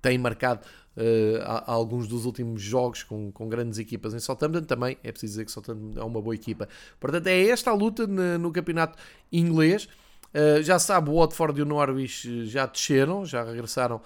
[0.00, 0.60] tem marcado
[0.96, 4.62] uh, alguns dos últimos jogos com, com grandes equipas em Southampton.
[4.62, 6.68] Também é preciso dizer que Southampton é uma boa equipa.
[7.00, 8.98] Portanto, é esta a luta no, no campeonato
[9.32, 9.88] inglês.
[10.34, 14.02] Uh, já sabe, o Watford e o Norwich já desceram, já regressaram uh,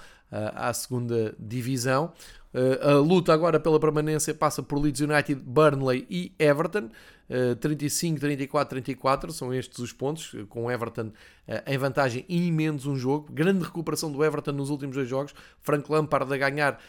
[0.54, 2.12] à segunda divisão.
[2.52, 6.90] Uh, a luta agora pela permanência passa por Leeds United, Burnley e Everton.
[7.28, 11.12] Uh, 35, 34, 34 são estes os pontos, com o Everton
[11.46, 13.32] uh, em vantagem e menos um jogo.
[13.32, 15.32] Grande recuperação do Everton nos últimos dois jogos.
[15.60, 16.80] Frank Lampard a ganhar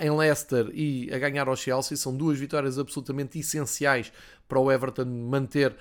[0.00, 1.96] em Leicester e a ganhar ao Chelsea.
[1.96, 4.12] São duas vitórias absolutamente essenciais
[4.48, 5.76] para o Everton manter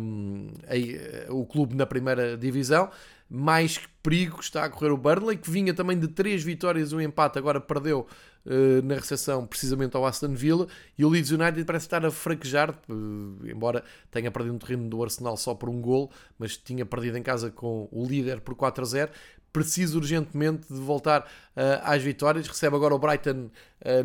[0.00, 2.90] um, a, o clube na primeira divisão
[3.32, 7.00] mais perigo está a correr o Burnley, que vinha também de três vitórias e um
[7.00, 8.06] empate, agora perdeu
[8.46, 10.66] uh, na recepção precisamente ao Aston Villa,
[10.96, 15.02] e o Leeds United parece estar a fraquejar, uh, embora tenha perdido um terreno do
[15.02, 18.82] Arsenal só por um gol, mas tinha perdido em casa com o líder por 4
[18.82, 19.12] a 0,
[19.52, 23.50] precisa urgentemente de voltar uh, às vitórias, recebe agora o Brighton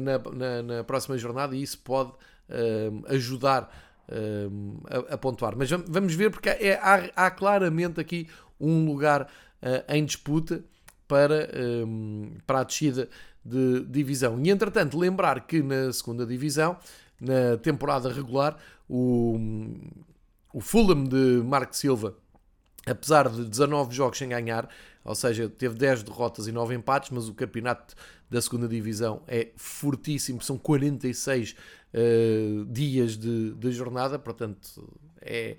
[0.01, 2.11] na, na, na, próxima jornada, e isso pode
[3.09, 3.69] ajudar
[4.89, 5.53] a, a, pontuar.
[5.55, 8.27] Mas vamos ver, porque é, há, há claramente aqui
[8.59, 9.29] um lugar
[9.88, 10.63] em disputa
[11.07, 11.49] para,
[11.85, 13.09] um, para a descida
[13.43, 14.39] de divisão.
[14.43, 16.77] E entretanto, lembrar que na segunda divisão,
[17.19, 18.57] na temporada regular,
[18.89, 19.39] o,
[20.53, 22.15] o Fulham de Marco Silva,
[22.85, 24.69] apesar de 19 jogos sem ganhar,
[25.03, 27.95] ou seja, teve 10 derrotas e 9 empates, mas o campeonato
[28.29, 31.55] da segunda divisão é fortíssimo, são 46
[31.93, 35.55] uh, dias de, de jornada, portanto é,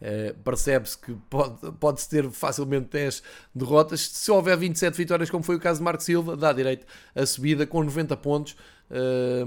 [0.00, 3.22] Uh, Percebe-se que pode-se pode ter facilmente 10
[3.54, 4.00] derrotas.
[4.00, 7.66] Se houver 27 vitórias, como foi o caso de Marco Silva, dá direito a subida
[7.66, 8.56] com 90 pontos,
[8.90, 9.46] uh,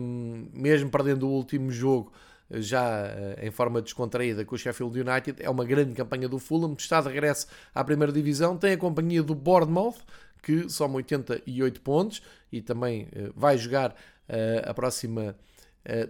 [0.54, 2.12] mesmo perdendo o último jogo
[2.52, 5.42] já uh, em forma descontraída com o Sheffield United.
[5.42, 8.56] É uma grande campanha do Fulham, está de regresso à primeira divisão.
[8.56, 9.98] Tem a companhia do Bournemouth,
[10.44, 13.96] que soma 88 pontos e também vai jogar
[14.66, 15.36] a próxima eh,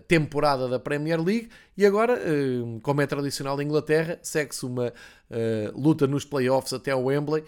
[0.08, 5.80] temporada da Premier League e agora, uh, como é tradicional na Inglaterra, segue-se uma uh,
[5.80, 7.44] luta nos playoffs até o Wembley,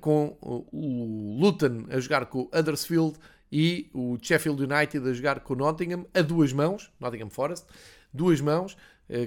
[0.00, 3.18] com o Luton a jogar com o Huddersfield
[3.52, 7.66] e o Sheffield United a jogar com o Nottingham a duas mãos, Nottingham Forest,
[8.12, 8.74] duas mãos,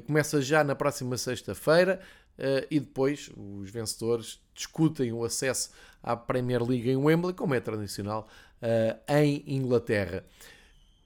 [0.08, 2.00] começa já na próxima sexta-feira
[2.70, 5.70] e depois os vencedores discutem o acesso
[6.02, 8.28] à Premier League em Wembley, como é tradicional
[9.08, 10.26] em Inglaterra.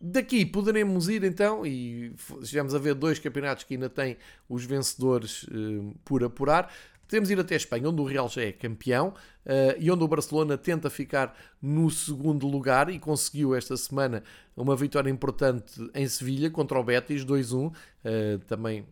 [0.06, 4.18] Daqui poderemos ir então, e estivemos a ver dois campeonatos que ainda têm
[4.49, 6.70] os vencedores uh, por apurar.
[7.08, 9.14] Podemos ir até a Espanha, onde o Real já é campeão
[9.45, 14.24] uh, e onde o Barcelona tenta ficar no segundo lugar e conseguiu esta semana
[14.58, 17.68] uma vitória importante em Sevilha contra o Betis 2-1.
[17.68, 17.74] Uh,
[18.04, 18.86] eh, também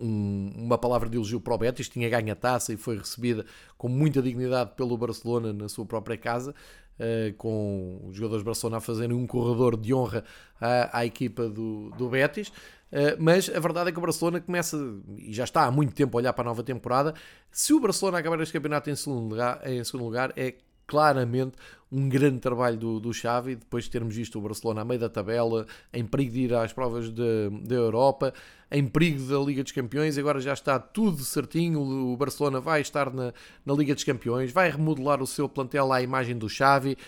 [0.00, 3.44] um, uma palavra de elogio para o Betis, tinha ganho a taça e foi recebida
[3.76, 6.54] com muita dignidade pelo Barcelona na sua própria casa.
[7.00, 10.22] Uh, com os jogadores de Barcelona a fazerem um corredor de honra
[10.60, 12.48] à, à equipa do, do Betis.
[12.48, 14.76] Uh, mas a verdade é que o Barcelona começa,
[15.16, 17.14] e já está há muito tempo a olhar para a nova temporada.
[17.50, 20.56] Se o Barcelona acabar este campeonato em segundo lugar, em segundo lugar é
[20.90, 21.52] claramente
[21.92, 25.08] um grande trabalho do, do Xavi, depois de termos visto o Barcelona a meio da
[25.08, 28.34] tabela, em perigo de ir às provas da Europa,
[28.72, 33.12] em perigo da Liga dos Campeões, agora já está tudo certinho, o Barcelona vai estar
[33.12, 33.32] na,
[33.64, 36.98] na Liga dos Campeões, vai remodelar o seu plantel à imagem do Xavi,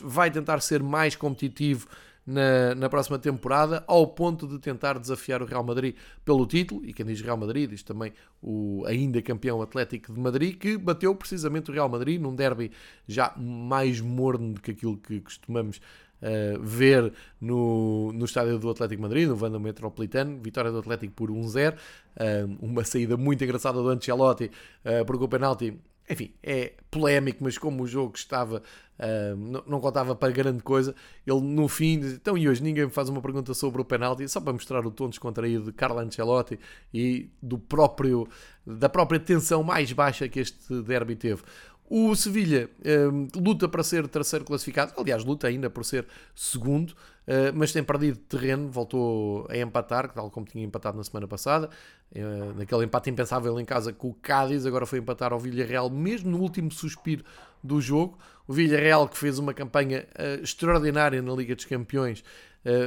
[0.00, 1.88] vai tentar ser mais competitivo
[2.26, 6.84] na, na próxima temporada, ao ponto de tentar desafiar o Real Madrid pelo título.
[6.84, 8.12] E quem diz Real Madrid diz também
[8.42, 12.72] o ainda campeão Atlético de Madrid, que bateu precisamente o Real Madrid num derby
[13.06, 15.80] já mais morno do que aquilo que costumamos
[16.16, 21.30] Uh, ver no, no estádio do Atlético Madrid, no Vanda Metropolitano, vitória do Atlético por
[21.30, 25.78] 1-0, uh, uma saída muito engraçada do Ancelotti, uh, porque o penalti
[26.08, 28.62] enfim, é polémico, mas como o jogo estava,
[28.98, 30.94] uh, não, não, contava para grande coisa,
[31.26, 34.40] ele no fim, então e hoje ninguém me faz uma pergunta sobre o penalti, só
[34.40, 36.58] para mostrar o tom descontraído de Carlo Ancelotti
[36.94, 38.28] e do próprio,
[38.64, 41.42] da própria tensão mais baixa que este derby teve.
[41.88, 46.94] O Sevilha uh, luta para ser terceiro classificado, aliás, luta ainda por ser segundo,
[47.26, 51.68] uh, mas tem perdido terreno, voltou a empatar, tal como tinha empatado na semana passada,
[52.14, 56.30] uh, naquele empate impensável em casa com o Cádiz, agora foi empatar ao Villarreal, mesmo
[56.30, 57.24] no último suspiro
[57.62, 58.18] do jogo.
[58.46, 60.06] O Villarreal, que fez uma campanha
[60.40, 62.22] extraordinária na Liga dos Campeões,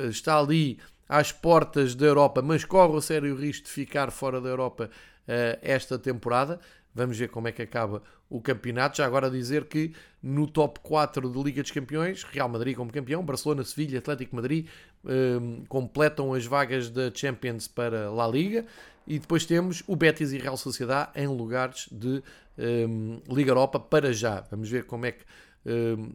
[0.10, 4.48] está ali às portas da Europa, mas corre o sério risco de ficar fora da
[4.48, 4.90] Europa
[5.62, 6.62] esta temporada.
[7.00, 8.98] Vamos ver como é que acaba o campeonato.
[8.98, 13.24] Já agora dizer que no top 4 de Liga dos Campeões, Real Madrid como campeão,
[13.24, 14.68] Barcelona, Sevilha, Atlético Madrid
[15.06, 18.66] um, completam as vagas da Champions para La Liga.
[19.08, 22.22] E depois temos o Betis e Real Sociedade em lugares de
[22.58, 24.42] um, Liga Europa para já.
[24.52, 25.24] Vamos ver como é que
[25.66, 26.12] um,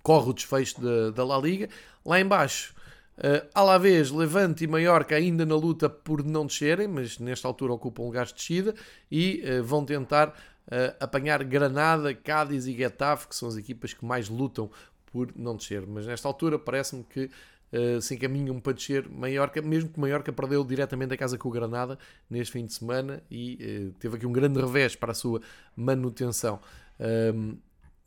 [0.00, 1.68] corre o desfecho da, da La Liga.
[2.06, 2.72] Lá embaixo
[3.16, 8.02] Uh, Alavés, Levante e Mallorca ainda na luta por não descerem, mas nesta altura ocupam
[8.02, 8.74] lugares de descida
[9.10, 14.04] e uh, vão tentar uh, apanhar Granada, Cádiz e Getafe, que são as equipas que
[14.04, 14.68] mais lutam
[15.06, 15.86] por não descer.
[15.86, 17.30] Mas nesta altura parece-me que
[17.72, 21.52] uh, se encaminham para descer Mallorca, mesmo que Mallorca perdeu diretamente a casa com o
[21.52, 21.96] Granada
[22.28, 25.40] neste fim de semana e teve aqui um grande revés para a sua
[25.76, 26.58] manutenção.
[26.98, 27.56] Um,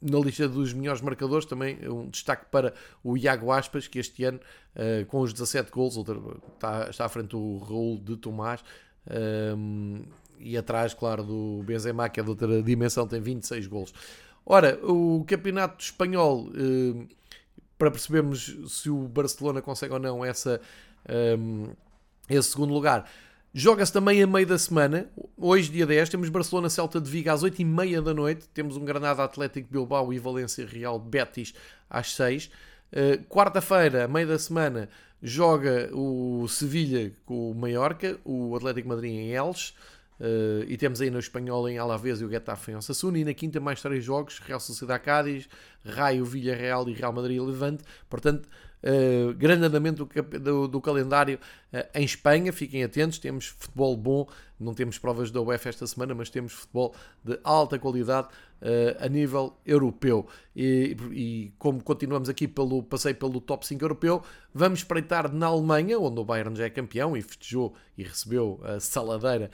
[0.02, 2.74] na lista dos melhores marcadores, também um destaque para
[3.04, 4.40] o Iago Aspas, que este ano,
[4.76, 8.64] uh, com os 17 gols, está, está à frente do Raul de Tomás,
[9.10, 10.04] um, ehm,
[10.40, 13.92] e atrás, claro, do Benzema, que é de outra dimensão, tem 26 gols.
[14.46, 17.08] Ora, o campeonato espanhol, uh,
[17.78, 20.62] para percebermos se o Barcelona consegue ou não essa,
[21.10, 21.72] um, ehm,
[22.30, 23.10] esse segundo lugar,
[23.54, 25.10] Joga-se também a meio da semana.
[25.36, 28.48] Hoje, dia 10, temos Barcelona Celta de Vigo às 8h30 da noite.
[28.54, 31.54] Temos um Granada Atlético Bilbao e Valência Real Betis
[31.90, 32.50] às 6 uh,
[32.92, 34.90] eh, Quarta-feira, meio da semana,
[35.24, 39.74] joga o Sevilha com o Mallorca, o Atlético Madrid em Elche.
[40.20, 43.20] Uh, e temos aí no espanhol em Alavés e o Getafe em Osasuna.
[43.20, 45.48] E na quinta, mais três jogos: Real Sociedade Cádiz,
[45.86, 47.84] Raio, Villarreal e Real Madrid e Levante.
[48.10, 48.50] Portanto,
[48.88, 51.40] uh, grande andamento do, do, do calendário
[51.74, 52.54] uh, em Espanha.
[52.54, 54.28] Fiquem atentos, temos futebol bom.
[54.60, 58.28] Não temos provas da UEFA esta semana, mas temos futebol de alta qualidade
[58.62, 60.28] uh, a nível europeu.
[60.56, 64.24] E, e, como continuamos aqui pelo passei pelo top 5 europeu,
[64.54, 68.80] vamos espreitar na Alemanha, onde o Bayern já é campeão e festejou e recebeu a
[68.80, 69.52] saladeira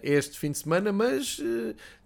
[0.00, 1.40] este fim de semana, mas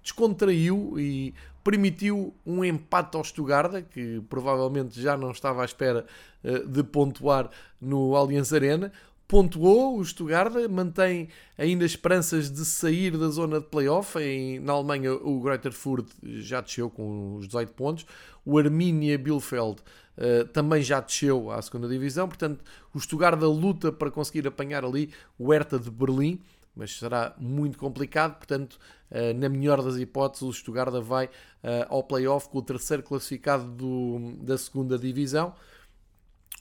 [0.02, 1.34] descontraiu e
[1.64, 6.04] permitiu um empate ao Stuttgart, que provavelmente já não estava à espera
[6.44, 7.50] eh, de pontuar
[7.80, 8.92] no Allianz Arena.
[9.26, 14.18] Pontuou, o Stuttgart mantém ainda esperanças de sair da zona de playoff.
[14.18, 18.04] Em, na Alemanha, o Greuther Fürth já desceu com os 18 pontos.
[18.44, 19.80] O Arminia Bielefeld
[20.18, 22.28] uh, também já desceu à segunda divisão.
[22.28, 22.62] Portanto,
[22.92, 26.38] o Stuttgart luta para conseguir apanhar ali o Hertha de Berlim
[26.74, 28.36] mas será muito complicado.
[28.36, 28.78] Portanto,
[29.10, 31.30] eh, na melhor das hipóteses, o Stuttgart vai
[31.62, 35.54] eh, ao playoff com o terceiro classificado do, da segunda divisão.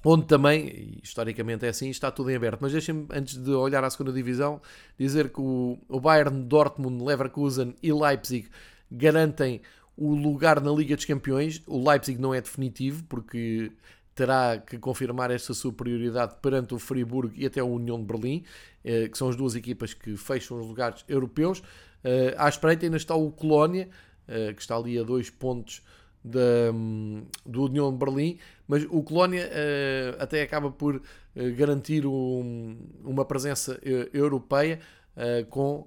[0.06, 2.60] Onde também, historicamente é assim, está tudo em aberto.
[2.62, 4.62] Mas deixem-me, antes de olhar à segunda divisão,
[5.00, 8.50] dizer que o, o Bayern, Dortmund, Leverkusen e Leipzig
[8.92, 9.62] garantem
[9.96, 11.62] o lugar na Liga dos Campeões.
[11.66, 13.72] O Leipzig não é definitivo, porque
[14.16, 18.44] terá que confirmar esta superioridade perante o Friburgo e até a União de Berlim,
[18.84, 21.64] eh, que são as duas equipas que fecham os lugares europeus.
[22.04, 23.90] Eh, à espreita ainda está o Colónia,
[24.28, 25.82] eh, que está ali a dois pontos
[26.24, 26.72] da,
[27.46, 28.38] do União de Berlim,
[28.68, 29.50] mas o Colónia
[30.18, 31.02] até acaba por
[31.58, 33.78] garantir uma presença
[34.14, 34.80] europeia
[35.50, 35.86] com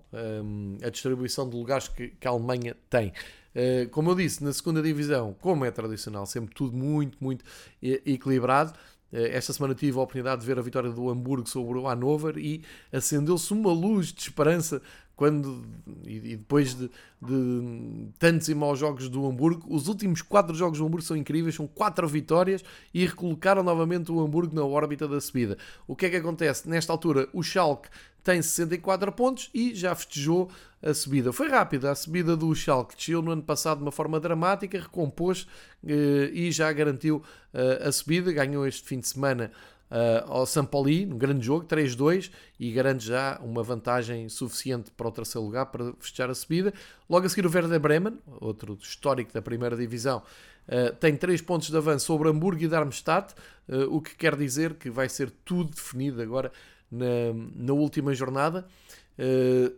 [0.85, 3.15] a distribuição de lugares que, que a Alemanha tem.
[3.59, 7.43] Eh, como eu disse, na segunda divisão, como é tradicional, sempre tudo muito, muito
[7.83, 8.75] equilibrado.
[9.11, 12.37] Eh, esta semana tive a oportunidade de ver a vitória do Hamburgo sobre o Hannover
[12.37, 14.83] e acendeu-se uma luz de esperança
[15.17, 15.65] quando
[16.05, 16.91] e, depois de,
[17.23, 21.55] de, tantos e maus jogos do Hamburgo, os últimos quatro jogos do Hamburgo são incríveis,
[21.55, 25.57] são quatro vitórias e recolocaram novamente o Hamburgo na órbita da subida.
[25.87, 26.69] O que é que acontece?
[26.69, 27.89] Nesta altura, o Schalke
[28.27, 30.51] tem 64 pontos e já festejou
[30.83, 31.33] a subida.
[31.33, 35.47] Foi rápida a subida do Schalke, desceu no ano passado de uma forma dramática, recompôs
[35.85, 37.23] e já garantiu
[37.55, 39.53] a subida, ganhou este fim de semana
[39.91, 45.13] uh, ao Sampoli, num grande jogo, 3-2, e garante já uma vantagem suficiente para o
[45.13, 46.73] terceiro lugar para fechar a subida.
[47.09, 50.23] Logo a seguir o Werder Bremen, outro histórico da primeira divisão,
[50.69, 53.35] uh, tem 3 pontos de avanço sobre Hamburgo e Darmstadt,
[53.69, 56.53] uh, o que quer dizer que vai ser tudo definido agora
[56.91, 58.67] na, na última jornada,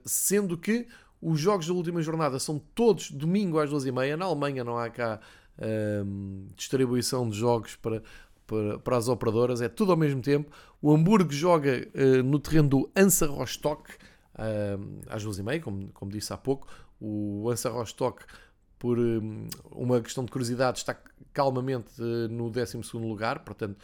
[0.05, 0.87] sendo que
[1.21, 4.17] os jogos da última jornada são todos domingo às 12h30.
[4.17, 5.21] Na Alemanha não há cá
[6.55, 8.03] distribuição de jogos para,
[8.47, 10.51] para, para, as operadoras, é tudo ao mesmo tempo.
[10.81, 13.91] O Hamburgo joga uh, no terreno do Ansa Rostock
[14.35, 16.67] uh, às 12h30, como, como disse há pouco.
[17.01, 18.25] O Ansa Rostock,
[18.79, 20.97] por um, uma questão de curiosidade, está
[21.33, 23.77] calmamente uh, no 12 lugar, portanto.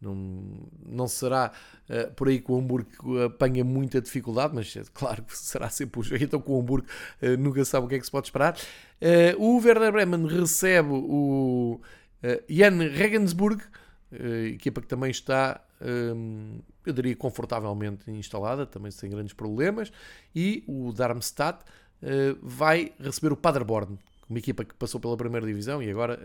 [0.00, 0.14] Não,
[0.86, 1.52] não será
[1.88, 6.00] uh, por aí que o Hamburgo apanha muita dificuldade, mas é claro que será sempre
[6.00, 6.24] o jogo.
[6.24, 6.86] Então, com o Hamburgo
[7.22, 8.56] uh, nunca sabe o que é que se pode esperar.
[8.56, 11.80] Uh, o Werder Bremen recebe o
[12.48, 13.62] Jan Regensburg,
[14.52, 19.90] equipa que também está, um, eu diria, confortavelmente instalada, também sem grandes problemas,
[20.34, 21.64] e o Darmstadt
[22.42, 23.98] vai receber o Paderborn,
[24.30, 26.18] uma equipa que passou pela primeira divisão e agora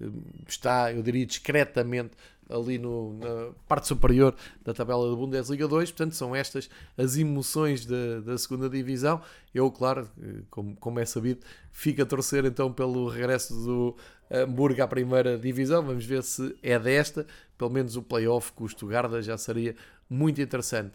[0.00, 0.12] uh,
[0.46, 2.12] está, eu diria, discretamente
[2.52, 4.34] ali no, na parte superior
[4.64, 5.90] da tabela da Bundesliga 2.
[5.90, 9.20] Portanto, são estas as emoções da, da segunda divisão.
[9.54, 10.08] Eu, claro,
[10.50, 11.40] como, como é sabido,
[11.72, 13.96] fico a torcer então pelo regresso do
[14.30, 15.82] Hamburgo à primeira divisão.
[15.82, 17.26] Vamos ver se é desta.
[17.56, 19.74] Pelo menos o playoff com o Stuttgart já seria
[20.08, 20.92] muito interessante.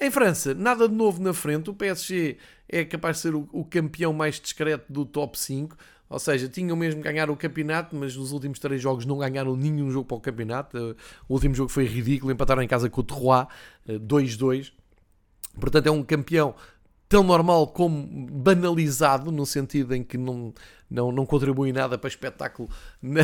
[0.00, 1.70] Em França, nada de novo na frente.
[1.70, 2.36] O PSG
[2.68, 5.76] é capaz de ser o, o campeão mais discreto do top 5.
[6.08, 9.90] Ou seja, tinham mesmo ganhar o campeonato, mas nos últimos três jogos não ganharam nenhum
[9.90, 10.96] jogo para o campeonato.
[11.28, 13.46] O último jogo foi ridículo, empataram em casa com o Terroir,
[13.88, 14.72] 2-2.
[15.60, 16.54] Portanto, é um campeão
[17.08, 20.52] tão normal como banalizado, no sentido em que não,
[20.90, 22.68] não, não contribui nada para espetáculo
[23.00, 23.22] na,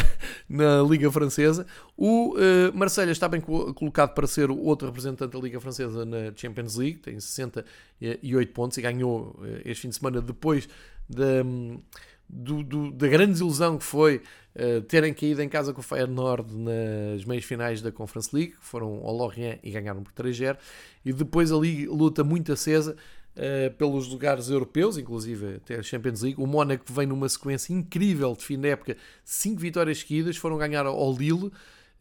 [0.48, 1.66] na Liga Francesa.
[1.96, 6.32] O uh, Marselha está bem colocado para ser o outro representante da Liga Francesa na
[6.34, 10.68] Champions League, tem 68 pontos e ganhou uh, este fim de semana depois
[11.08, 11.44] da.
[11.44, 11.80] Um,
[12.28, 14.22] do, do, da grande desilusão que foi
[14.56, 19.00] uh, terem caído em casa com o Feyenoord nas meias finais da Conference League, foram
[19.04, 20.56] ao Lorient e ganharam por 3-0,
[21.04, 22.96] e depois ali luta muito acesa
[23.36, 26.40] uh, pelos lugares europeus, inclusive até a Champions League.
[26.40, 30.86] O Mónaco vem numa sequência incrível de fim de época, 5 vitórias seguidas, foram ganhar
[30.86, 31.50] ao Lille,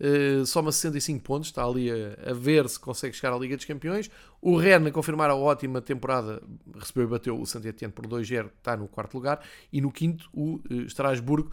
[0.04, 3.64] Uh, soma 65 pontos, está ali a, a, ver se consegue chegar à Liga dos
[3.64, 4.12] Campeões.
[4.41, 6.43] O Rennes, a confirmar a ótima temporada,
[6.76, 9.39] recebeu e bateu o Saint-Etienne por 2-0, está no quarto lugar.
[9.72, 11.51] E no quinto, o Estrasburgo,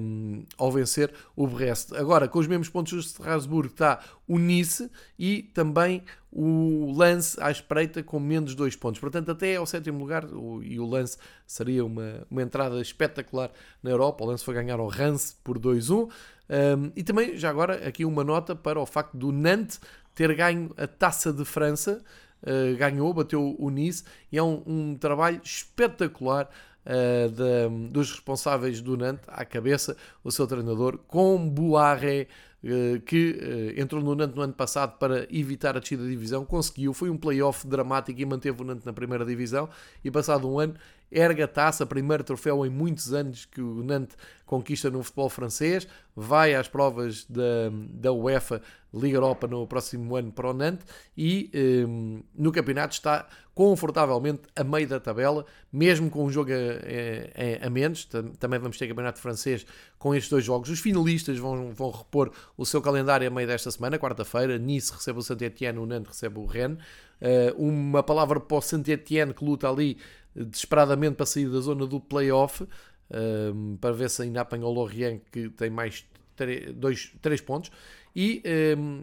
[0.00, 1.92] um, ao vencer o Brest.
[1.94, 7.50] Agora, com os mesmos pontos do Strasbourg está o Nice e também o Lance à
[7.50, 9.00] espreita com menos dois pontos.
[9.00, 13.50] Portanto, até ao sétimo lugar, o, e o Lance seria uma, uma entrada espetacular
[13.82, 14.24] na Europa.
[14.24, 16.10] O Lance foi ganhar ao Rance por 2-1.
[16.48, 19.80] Um, e também, já agora, aqui uma nota para o facto do Nantes
[20.14, 22.02] ter ganho a Taça de França.
[22.42, 26.48] Uh, ganhou, bateu o Nice e é um, um trabalho espetacular
[26.84, 32.28] uh, de, dos responsáveis do Nantes à cabeça, o seu treinador, com Boaré,
[32.62, 36.44] uh, que uh, entrou no Nantes no ano passado para evitar a descida da divisão,
[36.44, 39.68] conseguiu, foi um playoff dramático e manteve o Nantes na primeira divisão,
[40.04, 40.74] e passado um ano
[41.10, 45.86] erga a taça, primeiro troféu em muitos anos que o Nantes conquista no futebol francês,
[46.14, 48.62] vai às provas da, da UEFA
[48.94, 50.86] Liga Europa no próximo ano para o Nantes
[51.16, 51.50] e
[51.86, 57.66] um, no campeonato está confortavelmente a meio da tabela, mesmo com um jogo a, a,
[57.66, 58.08] a menos.
[58.38, 59.66] Também vamos ter campeonato francês
[59.98, 60.70] com estes dois jogos.
[60.70, 64.58] Os finalistas vão, vão repor o seu calendário a meio desta semana, quarta-feira.
[64.58, 66.78] Nice recebe o Saint-Etienne, o Nantes recebe o Rennes.
[67.20, 69.98] Uh, uma palavra para o Saint-Etienne que luta ali
[70.44, 72.66] desesperadamente para sair da zona do playoff,
[73.10, 76.04] um, para ver se ainda apanha o Lorient, que tem mais
[76.36, 77.70] 3 pontos.
[78.14, 78.42] E
[78.76, 79.02] um,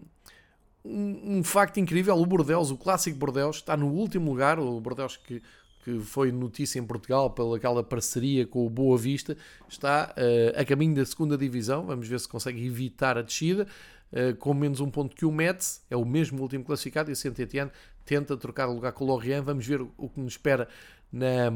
[0.84, 4.58] um, facto incrível: o Bordeaux, o clássico Bordeaux, está no último lugar.
[4.58, 5.42] O Bordeaux que,
[5.84, 9.36] que foi notícia em Portugal pela aquela parceria com o Boa Vista,
[9.68, 11.86] está uh, a caminho da segunda divisão.
[11.86, 13.66] Vamos ver se consegue evitar a descida.
[14.12, 17.16] Uh, com menos um ponto que o Metz, é o mesmo último classificado, e o
[17.16, 17.72] Saint-Etienne
[18.04, 19.42] tenta trocar lugar com o Lorient.
[19.42, 20.68] Vamos ver o que nos espera
[21.14, 21.52] na,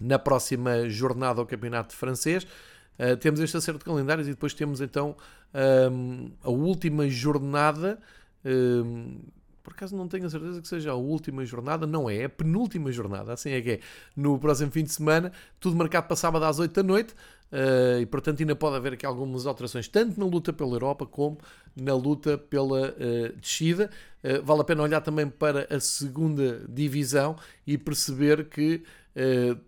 [0.00, 2.46] na próxima jornada ao Campeonato Francês.
[2.98, 5.16] Uh, temos este acerto de calendários e depois temos então
[5.90, 7.98] um, a última jornada.
[8.44, 9.20] Um,
[9.68, 12.28] por acaso não tenho a certeza que seja a última jornada, não é, é a
[12.28, 13.80] penúltima jornada, assim é que é,
[14.16, 17.12] no próximo fim de semana, tudo marcado para sábado às 8 da noite,
[17.52, 21.36] uh, e portanto ainda pode haver aqui algumas alterações, tanto na luta pela Europa como
[21.76, 23.90] na luta pela uh, descida.
[24.24, 28.82] Uh, vale a pena olhar também para a segunda divisão e perceber que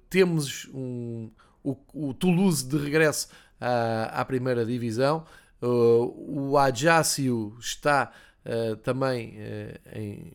[0.08, 1.28] temos um,
[1.64, 3.28] o, o Toulouse de regresso
[3.60, 5.24] à, à primeira divisão,
[5.60, 8.12] o Ajaccio está
[8.44, 10.32] uh, também uh, em,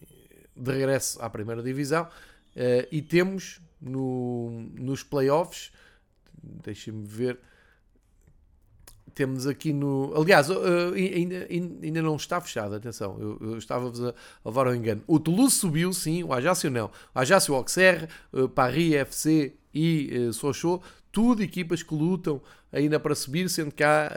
[0.56, 5.72] de regresso à primeira divisão uh, e temos no, nos playoffs,
[6.42, 7.40] deixem-me ver,
[9.14, 10.14] temos aqui no.
[10.16, 15.02] Aliás, ainda, ainda não está fechado, atenção, eu, eu estava-vos a, levar ao engano.
[15.08, 16.88] O Toulouse subiu, sim, o Ajaccio não.
[17.14, 18.08] O Ajaccio Auxerre,
[18.54, 22.42] Paris FC e Sochaux, tudo equipas que lutam
[22.74, 24.12] ainda para subir, sendo que há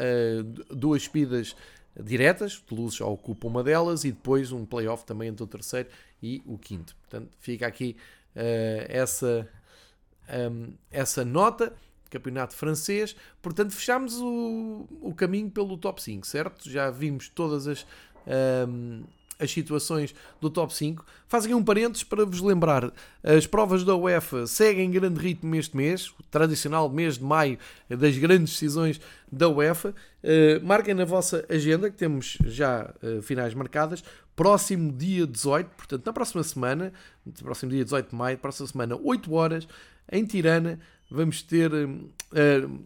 [0.70, 1.55] duas subidas
[2.03, 5.88] diretas, Toulouse já ocupa uma delas e depois um playoff também entre o terceiro
[6.22, 6.96] e o quinto.
[6.96, 7.96] Portanto, fica aqui
[8.34, 9.49] uh, essa,
[10.51, 11.74] um, essa nota.
[12.11, 16.70] Campeonato francês, portanto, fechamos o, o caminho pelo top 5, certo?
[16.70, 17.86] Já vimos todas as,
[18.66, 19.03] um,
[19.39, 21.05] as situações do top 5.
[21.28, 25.55] Faz aqui um parênteses para vos lembrar: as provas da UEFA seguem em grande ritmo
[25.55, 27.59] este mês, o tradicional mês de maio
[27.89, 29.95] das grandes decisões da UEFA.
[30.22, 34.03] Uh, marquem na vossa agenda que temos já uh, finais marcadas.
[34.34, 36.93] Próximo dia 18, portanto, na próxima semana,
[37.43, 39.68] próximo dia 18 de maio, próxima semana, 8 horas,
[40.11, 40.78] em Tirana,
[41.11, 41.99] vamos ter, uh,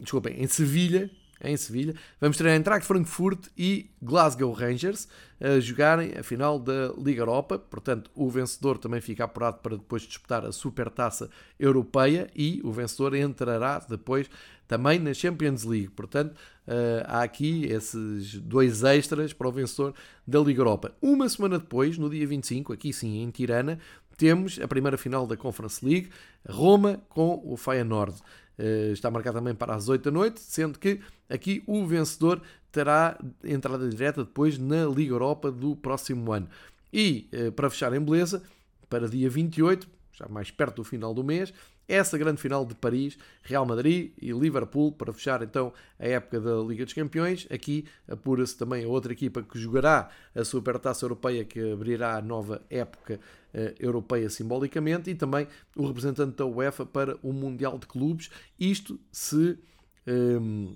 [0.01, 1.11] desculpem, em Sevilha,
[1.43, 1.95] em Sevilha.
[2.21, 5.09] Vamos ter a Eintracht Frankfurt e Glasgow Rangers
[5.41, 7.59] a jogarem a final da Liga Europa.
[7.59, 11.29] Portanto, o vencedor também fica apurado para depois disputar a Supertaça
[11.59, 14.31] Europeia e o vencedor entrará depois
[14.69, 15.91] também na Champions League.
[15.91, 16.35] Portanto,
[16.67, 19.95] eh, há aqui esses dois extras para o vencedor
[20.27, 20.95] da Liga Europa.
[21.03, 23.79] Uma semana depois, no dia 25, aqui sim em Tirana,
[24.17, 26.11] temos a primeira final da Conference League,
[26.49, 28.15] Roma com o Feyenoord.
[28.59, 32.41] Eh, está marcado também para as 8 da noite, sendo que aqui o vencedor
[32.71, 36.49] terá entrada direta depois na Liga Europa do próximo ano.
[36.93, 38.43] E eh, para fechar em beleza,
[38.89, 41.53] para dia 28, já mais perto do final do mês,
[41.89, 46.57] essa grande final de Paris, Real Madrid e Liverpool, para fechar então a época da
[46.57, 47.47] Liga dos Campeões.
[47.51, 52.63] Aqui apura-se também a outra equipa que jogará a Supertaça Europeia, que abrirá a nova
[52.71, 53.21] época
[53.55, 58.31] uh, europeia simbolicamente, e também o representante da UEFA para o Mundial de Clubes.
[58.59, 59.59] Isto se.
[60.07, 60.75] Um,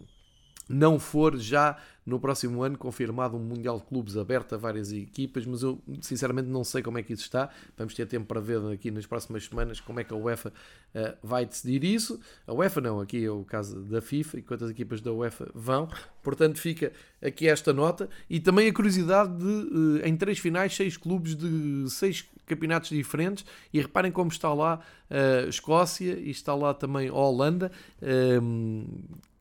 [0.68, 5.44] não for já no próximo ano confirmado um Mundial de Clubes aberto a várias equipas,
[5.44, 7.50] mas eu sinceramente não sei como é que isso está.
[7.76, 11.16] Vamos ter tempo para ver aqui nas próximas semanas como é que a UEFA uh,
[11.20, 12.20] vai decidir isso.
[12.46, 15.88] A UEFA não, aqui é o caso da FIFA e quantas equipas da UEFA vão.
[16.22, 20.96] Portanto, fica aqui esta nota e também a curiosidade de, uh, em três finais, seis
[20.96, 23.44] clubes de seis campeonatos diferentes.
[23.74, 24.80] E reparem como está lá
[25.10, 27.72] a uh, Escócia e está lá também a Holanda.
[28.00, 28.84] Ehm,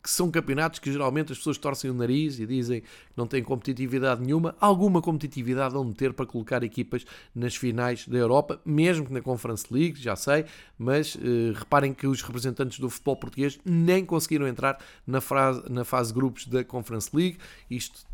[0.06, 2.88] que são campeonatos que geralmente as pessoas torcem o nariz e dizem que
[3.18, 4.56] não têm competitividade nenhuma.
[4.60, 7.04] Alguma competitividade vão ter para colocar equipas
[7.34, 10.46] nas finais da Europa, mesmo que na Conference League, já sei,
[10.78, 14.78] mas eh, reparem que os representantes do futebol português nem conseguiram entrar
[15.08, 17.40] na, fase, na fase grupos da Conference League.
[17.68, 18.06] Isto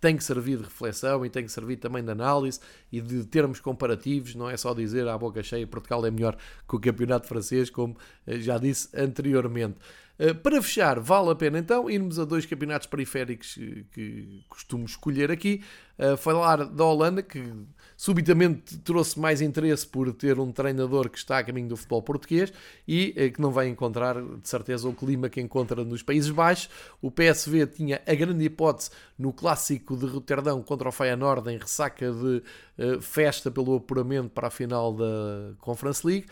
[0.00, 2.58] tem que servir de reflexão e tem que servir também de análise
[2.90, 6.36] e de termos comparativos, não é só dizer à boca cheia Portugal é melhor
[6.66, 9.76] que o campeonato francês, como eh, já disse anteriormente.
[10.16, 13.58] Eh, para fechar, vale a pena então irmos a dois campeonatos periféricos
[13.92, 15.62] que costumo escolher aqui.
[15.96, 17.40] Uh, falar da Holanda, que
[17.96, 22.52] subitamente trouxe mais interesse por ter um treinador que está a caminho do futebol português
[22.86, 26.68] e que não vai encontrar, de certeza, o clima que encontra nos Países Baixos.
[27.00, 32.10] O PSV tinha a grande hipótese no clássico de Roterdão contra o Feyenoord em ressaca
[32.10, 32.42] de
[33.00, 36.26] festa pelo apuramento para a final da Conference League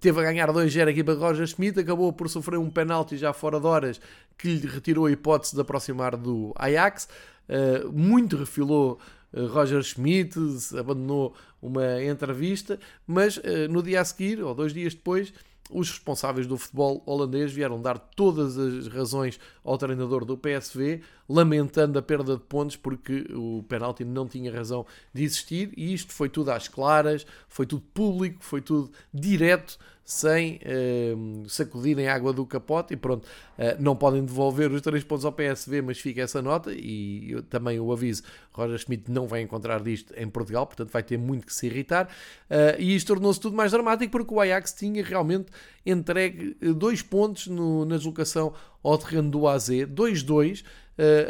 [0.00, 3.32] teve a ganhar 2-0 a equipa de Roger Schmidt, acabou por sofrer um penalti já
[3.32, 4.00] fora de horas
[4.36, 7.08] que lhe retirou a hipótese de aproximar do Ajax.
[7.48, 8.98] Uh, muito refilou
[9.32, 10.38] uh, Roger Schmidt,
[10.78, 15.32] abandonou uma entrevista, mas uh, no dia a seguir, ou dois dias depois,
[15.70, 21.98] os responsáveis do futebol holandês vieram dar todas as razões ao treinador do PSV, lamentando
[21.98, 25.72] a perda de pontos porque o penalti não tinha razão de existir.
[25.76, 32.06] E isto foi tudo às claras, foi tudo público, foi tudo direto sem uh, sacudirem
[32.06, 35.98] água do capote e pronto, uh, não podem devolver os três pontos ao PSV, mas
[35.98, 40.28] fica essa nota e eu, também o aviso, Roger Schmidt não vai encontrar disto em
[40.28, 42.06] Portugal, portanto vai ter muito que se irritar.
[42.48, 45.48] Uh, e isto tornou-se tudo mais dramático porque o Ajax tinha realmente
[45.84, 48.54] entregue dois pontos no, na deslocação
[48.84, 50.64] ao terreno do AZ, 2-2,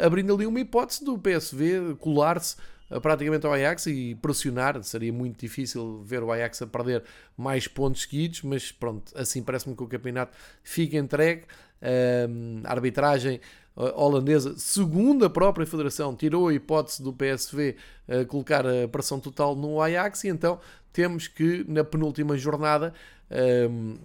[0.03, 2.55] abrindo ali uma hipótese do PSV colar-se
[3.01, 4.81] praticamente ao Ajax e pressionar.
[4.83, 7.03] Seria muito difícil ver o Ajax a perder
[7.35, 11.43] mais pontos seguidos, mas pronto, assim parece-me que o campeonato fica entregue.
[12.63, 13.39] a arbitragem
[13.95, 17.75] holandesa, segundo a própria federação, tirou a hipótese do PSV
[18.07, 20.59] uh, colocar a pressão total no Ajax e então
[20.91, 22.91] temos que na penúltima jornada
[23.69, 23.97] um,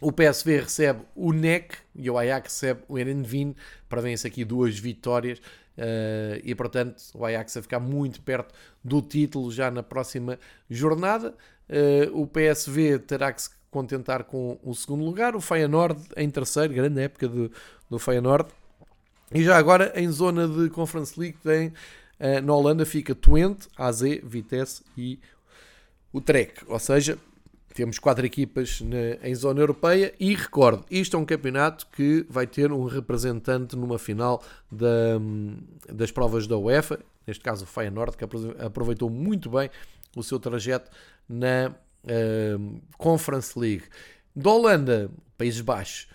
[0.00, 3.54] o PSV recebe o NEC e o Ajax recebe o Erenvin.
[3.88, 5.42] Prevêem-se aqui duas vitórias
[5.76, 11.34] uh, e, portanto, o Ajax vai ficar muito perto do título já na próxima jornada.
[11.68, 15.36] Uh, o PSV terá que se contentar com o segundo lugar.
[15.36, 17.50] O Feyenoord em terceiro, grande época do,
[17.88, 18.50] do Feyenoord.
[19.32, 24.00] E já agora, em zona de Conference League, tem, uh, na Holanda fica Twente, AZ,
[24.22, 25.20] Vitesse e
[26.12, 26.64] o Trek.
[26.66, 27.16] Ou seja,
[27.74, 32.46] temos quatro equipas na, em zona europeia e recordo, isto é um campeonato que vai
[32.46, 35.18] ter um representante numa final da,
[35.88, 38.24] das provas da UEFA, neste caso o Feyenoord, que
[38.58, 39.70] aproveitou muito bem
[40.16, 40.90] o seu trajeto
[41.28, 41.72] na
[42.04, 43.84] uh, Conference League.
[44.34, 46.08] Da Holanda, Países Baixos,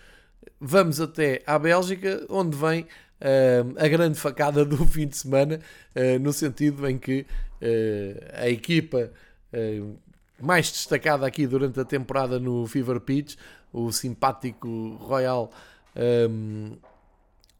[0.60, 5.60] vamos até à Bélgica, onde vem uh, a grande facada do fim de semana,
[5.94, 7.26] uh, no sentido em que
[8.34, 9.10] a equipa
[10.40, 13.36] mais destacada aqui durante a temporada no Fever Pitch,
[13.72, 15.50] o simpático Royal
[16.30, 16.76] um,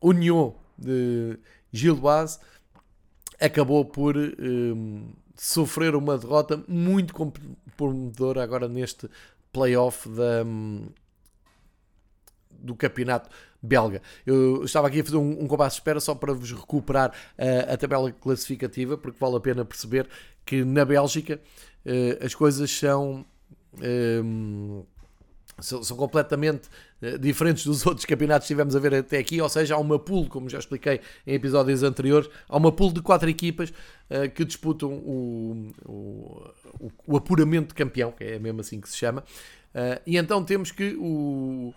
[0.01, 1.39] Union de
[1.73, 2.39] Gilboas,
[3.41, 9.09] acabou por um, sofrer uma derrota muito comprometedora agora neste
[9.53, 10.89] playoff da, um,
[12.51, 13.31] do campeonato
[13.67, 14.01] belga.
[14.25, 17.77] Eu estava aqui a fazer um, um de espera só para vos recuperar uh, a
[17.77, 20.09] tabela classificativa, porque vale a pena perceber
[20.45, 21.41] que na Bélgica
[21.85, 23.25] uh, as coisas são.
[23.79, 24.97] Um, ehm,
[25.61, 26.69] são, são, completamente
[27.03, 29.99] uh, diferentes dos outros campeonatos que tivemos a ver até aqui, ou seja, há uma
[29.99, 34.45] pool, como já expliquei em episódios anteriores, há uma pool de quatro equipas uh, que
[34.45, 39.23] disputam o, o, o, apuramento de campeão, que é mesmo assim que se chama,
[39.75, 41.75] uh, e então temos que o,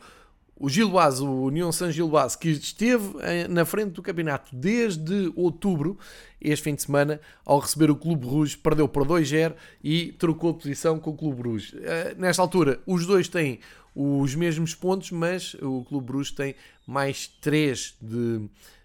[0.60, 5.98] o Gilboas, o União San Gilboas, que esteve eh, na frente do campeonato desde outubro,
[6.40, 11.00] este fim de semana, ao receber o Clube Rouge, perdeu por 2-0 e trocou posição
[11.00, 11.80] com o Clube Rouge.
[11.82, 13.62] Eh, nesta altura, os dois têm
[13.96, 16.56] os mesmos pontos, mas o Clube Rouge tem
[16.86, 18.42] mais 3 de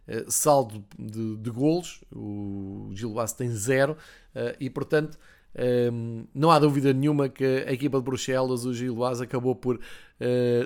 [0.06, 3.96] eh, saldo de, de golos, o Gilboas tem 0
[4.58, 5.16] e, portanto,
[6.34, 9.78] não há dúvida nenhuma que a equipa de Bruxelas, o Gilboas, acabou por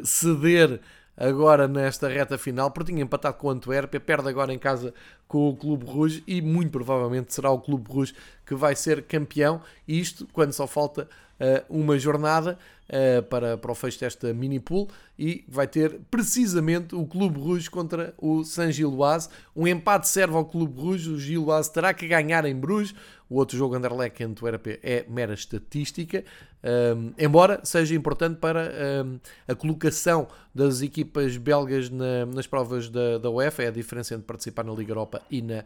[0.02, 0.80] ceder
[1.18, 4.94] agora nesta reta final, porque tinha empatado com o Antuérpia, perde agora em casa
[5.26, 8.14] com o Clube Rouge e muito provavelmente será o Clube Rouge
[8.46, 9.60] que vai ser campeão.
[9.86, 11.08] Isto quando só falta
[11.40, 12.58] uh, uma jornada
[12.88, 17.70] uh, para, para o fecho desta mini pool e vai ter precisamente o Clube Rouge
[17.70, 19.28] contra o San Gilloise.
[19.54, 22.94] Um empate serve ao Clube Rouge, o Gilloise terá que ganhar em Bruges.
[23.28, 26.24] O outro jogo Anderlecht Antuérpia é mera estatística,
[26.96, 28.72] um, embora seja importante para
[29.04, 34.14] um, a colocação das equipas belgas na, nas provas da, da UEFA, é a diferença
[34.14, 35.62] entre participar na Liga Europa e na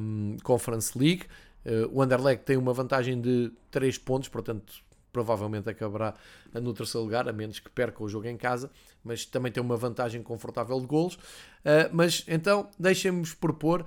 [0.00, 1.24] um, Conference League.
[1.66, 4.84] Uh, o Anderlecht tem uma vantagem de 3 pontos, portanto
[5.14, 6.12] provavelmente acabará
[6.52, 8.70] no terceiro lugar, a menos que perca o jogo em casa,
[9.02, 11.14] mas também tem uma vantagem confortável de golos.
[11.14, 13.86] Uh, mas então, deixem-me propor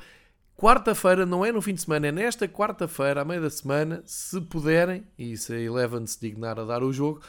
[0.57, 4.41] Quarta-feira, não é no fim de semana, é nesta quarta-feira, à meia da semana, se
[4.41, 7.21] puderem, e se a Eleven se dignar a dar o jogo,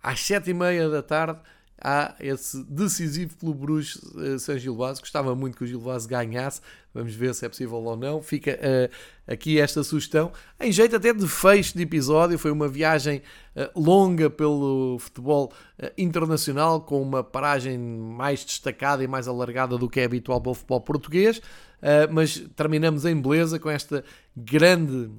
[0.00, 1.40] às sete e meia da tarde,
[1.80, 5.00] há esse decisivo Clube Bruges uh, San Gilvaz.
[5.00, 6.60] Gostava muito que o Gilvaz ganhasse.
[6.92, 8.22] Vamos ver se é possível ou não.
[8.22, 10.32] Fica uh, aqui esta sugestão.
[10.60, 13.22] Em jeito até de fecho de episódio, foi uma viagem
[13.56, 15.52] uh, longa pelo futebol
[15.96, 20.54] internacional, com uma paragem mais destacada e mais alargada do que é habitual para o
[20.54, 21.40] futebol português.
[21.80, 24.04] Uh, mas terminamos em beleza com esta
[24.36, 25.10] grande,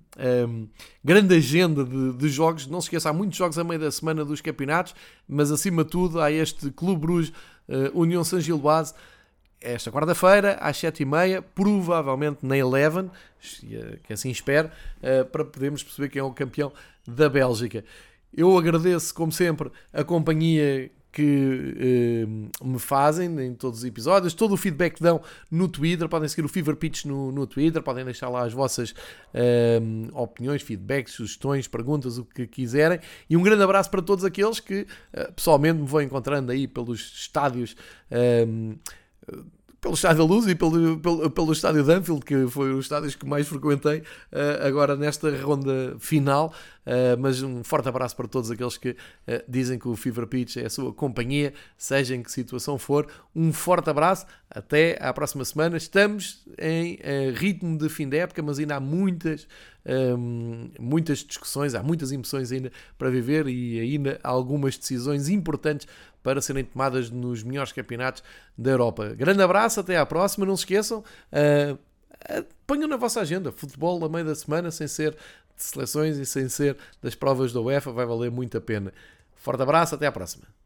[0.47, 0.67] um,
[1.03, 2.67] grande agenda de, de, jogos.
[2.67, 4.93] Não se esqueça, há muitos jogos a meio da semana dos campeonatos,
[5.27, 7.33] mas acima de tudo há este Clube Bruges
[7.67, 8.93] uh, União San Gilbase
[9.59, 13.11] esta quarta-feira às 7h30, provavelmente na Eleven,
[14.03, 14.71] que assim espero,
[15.31, 16.73] para podermos perceber quem é o campeão
[17.07, 17.85] da Bélgica.
[18.35, 22.25] Eu agradeço, como sempre, a companhia que
[22.61, 26.29] uh, me fazem em todos os episódios, todo o feedback que dão no Twitter, podem
[26.29, 31.13] seguir o Fever Pitch no, no Twitter, podem deixar lá as vossas uh, opiniões, feedbacks,
[31.13, 32.99] sugestões, perguntas, o que quiserem.
[33.29, 36.99] E um grande abraço para todos aqueles que uh, pessoalmente me vão encontrando aí pelos
[36.99, 37.75] estádios
[39.81, 43.15] pelo Estádio da Luz e pelo, pelo, pelo Estádio de Anfield, que foi os estádios
[43.15, 46.53] que mais frequentei uh, agora nesta ronda final.
[46.85, 48.95] uh, mas um forte abraço para todos aqueles que uh,
[49.49, 53.07] dizem que o Fever Pitch é a sua companhia, seja em que situação for.
[53.35, 55.77] Um forte abraço, até à próxima semana.
[55.77, 56.99] Estamos em
[57.33, 59.47] ritmo de fim de época, mas ainda há muitas,
[60.17, 65.87] um, muitas discussões, há muitas emoções ainda para viver e ainda algumas decisões importantes
[66.23, 68.23] para serem tomadas nos melhores campeonatos
[68.57, 69.13] da Europa.
[69.15, 70.45] Grande abraço, até à próxima.
[70.45, 74.87] Não se esqueçam, uh, uh, ponham na vossa agenda futebol a meio da semana, sem
[74.87, 75.11] ser
[75.55, 78.93] de seleções e sem ser das provas da UEFA, vai valer muito a pena.
[79.35, 80.60] Forte abraço, até à próxima.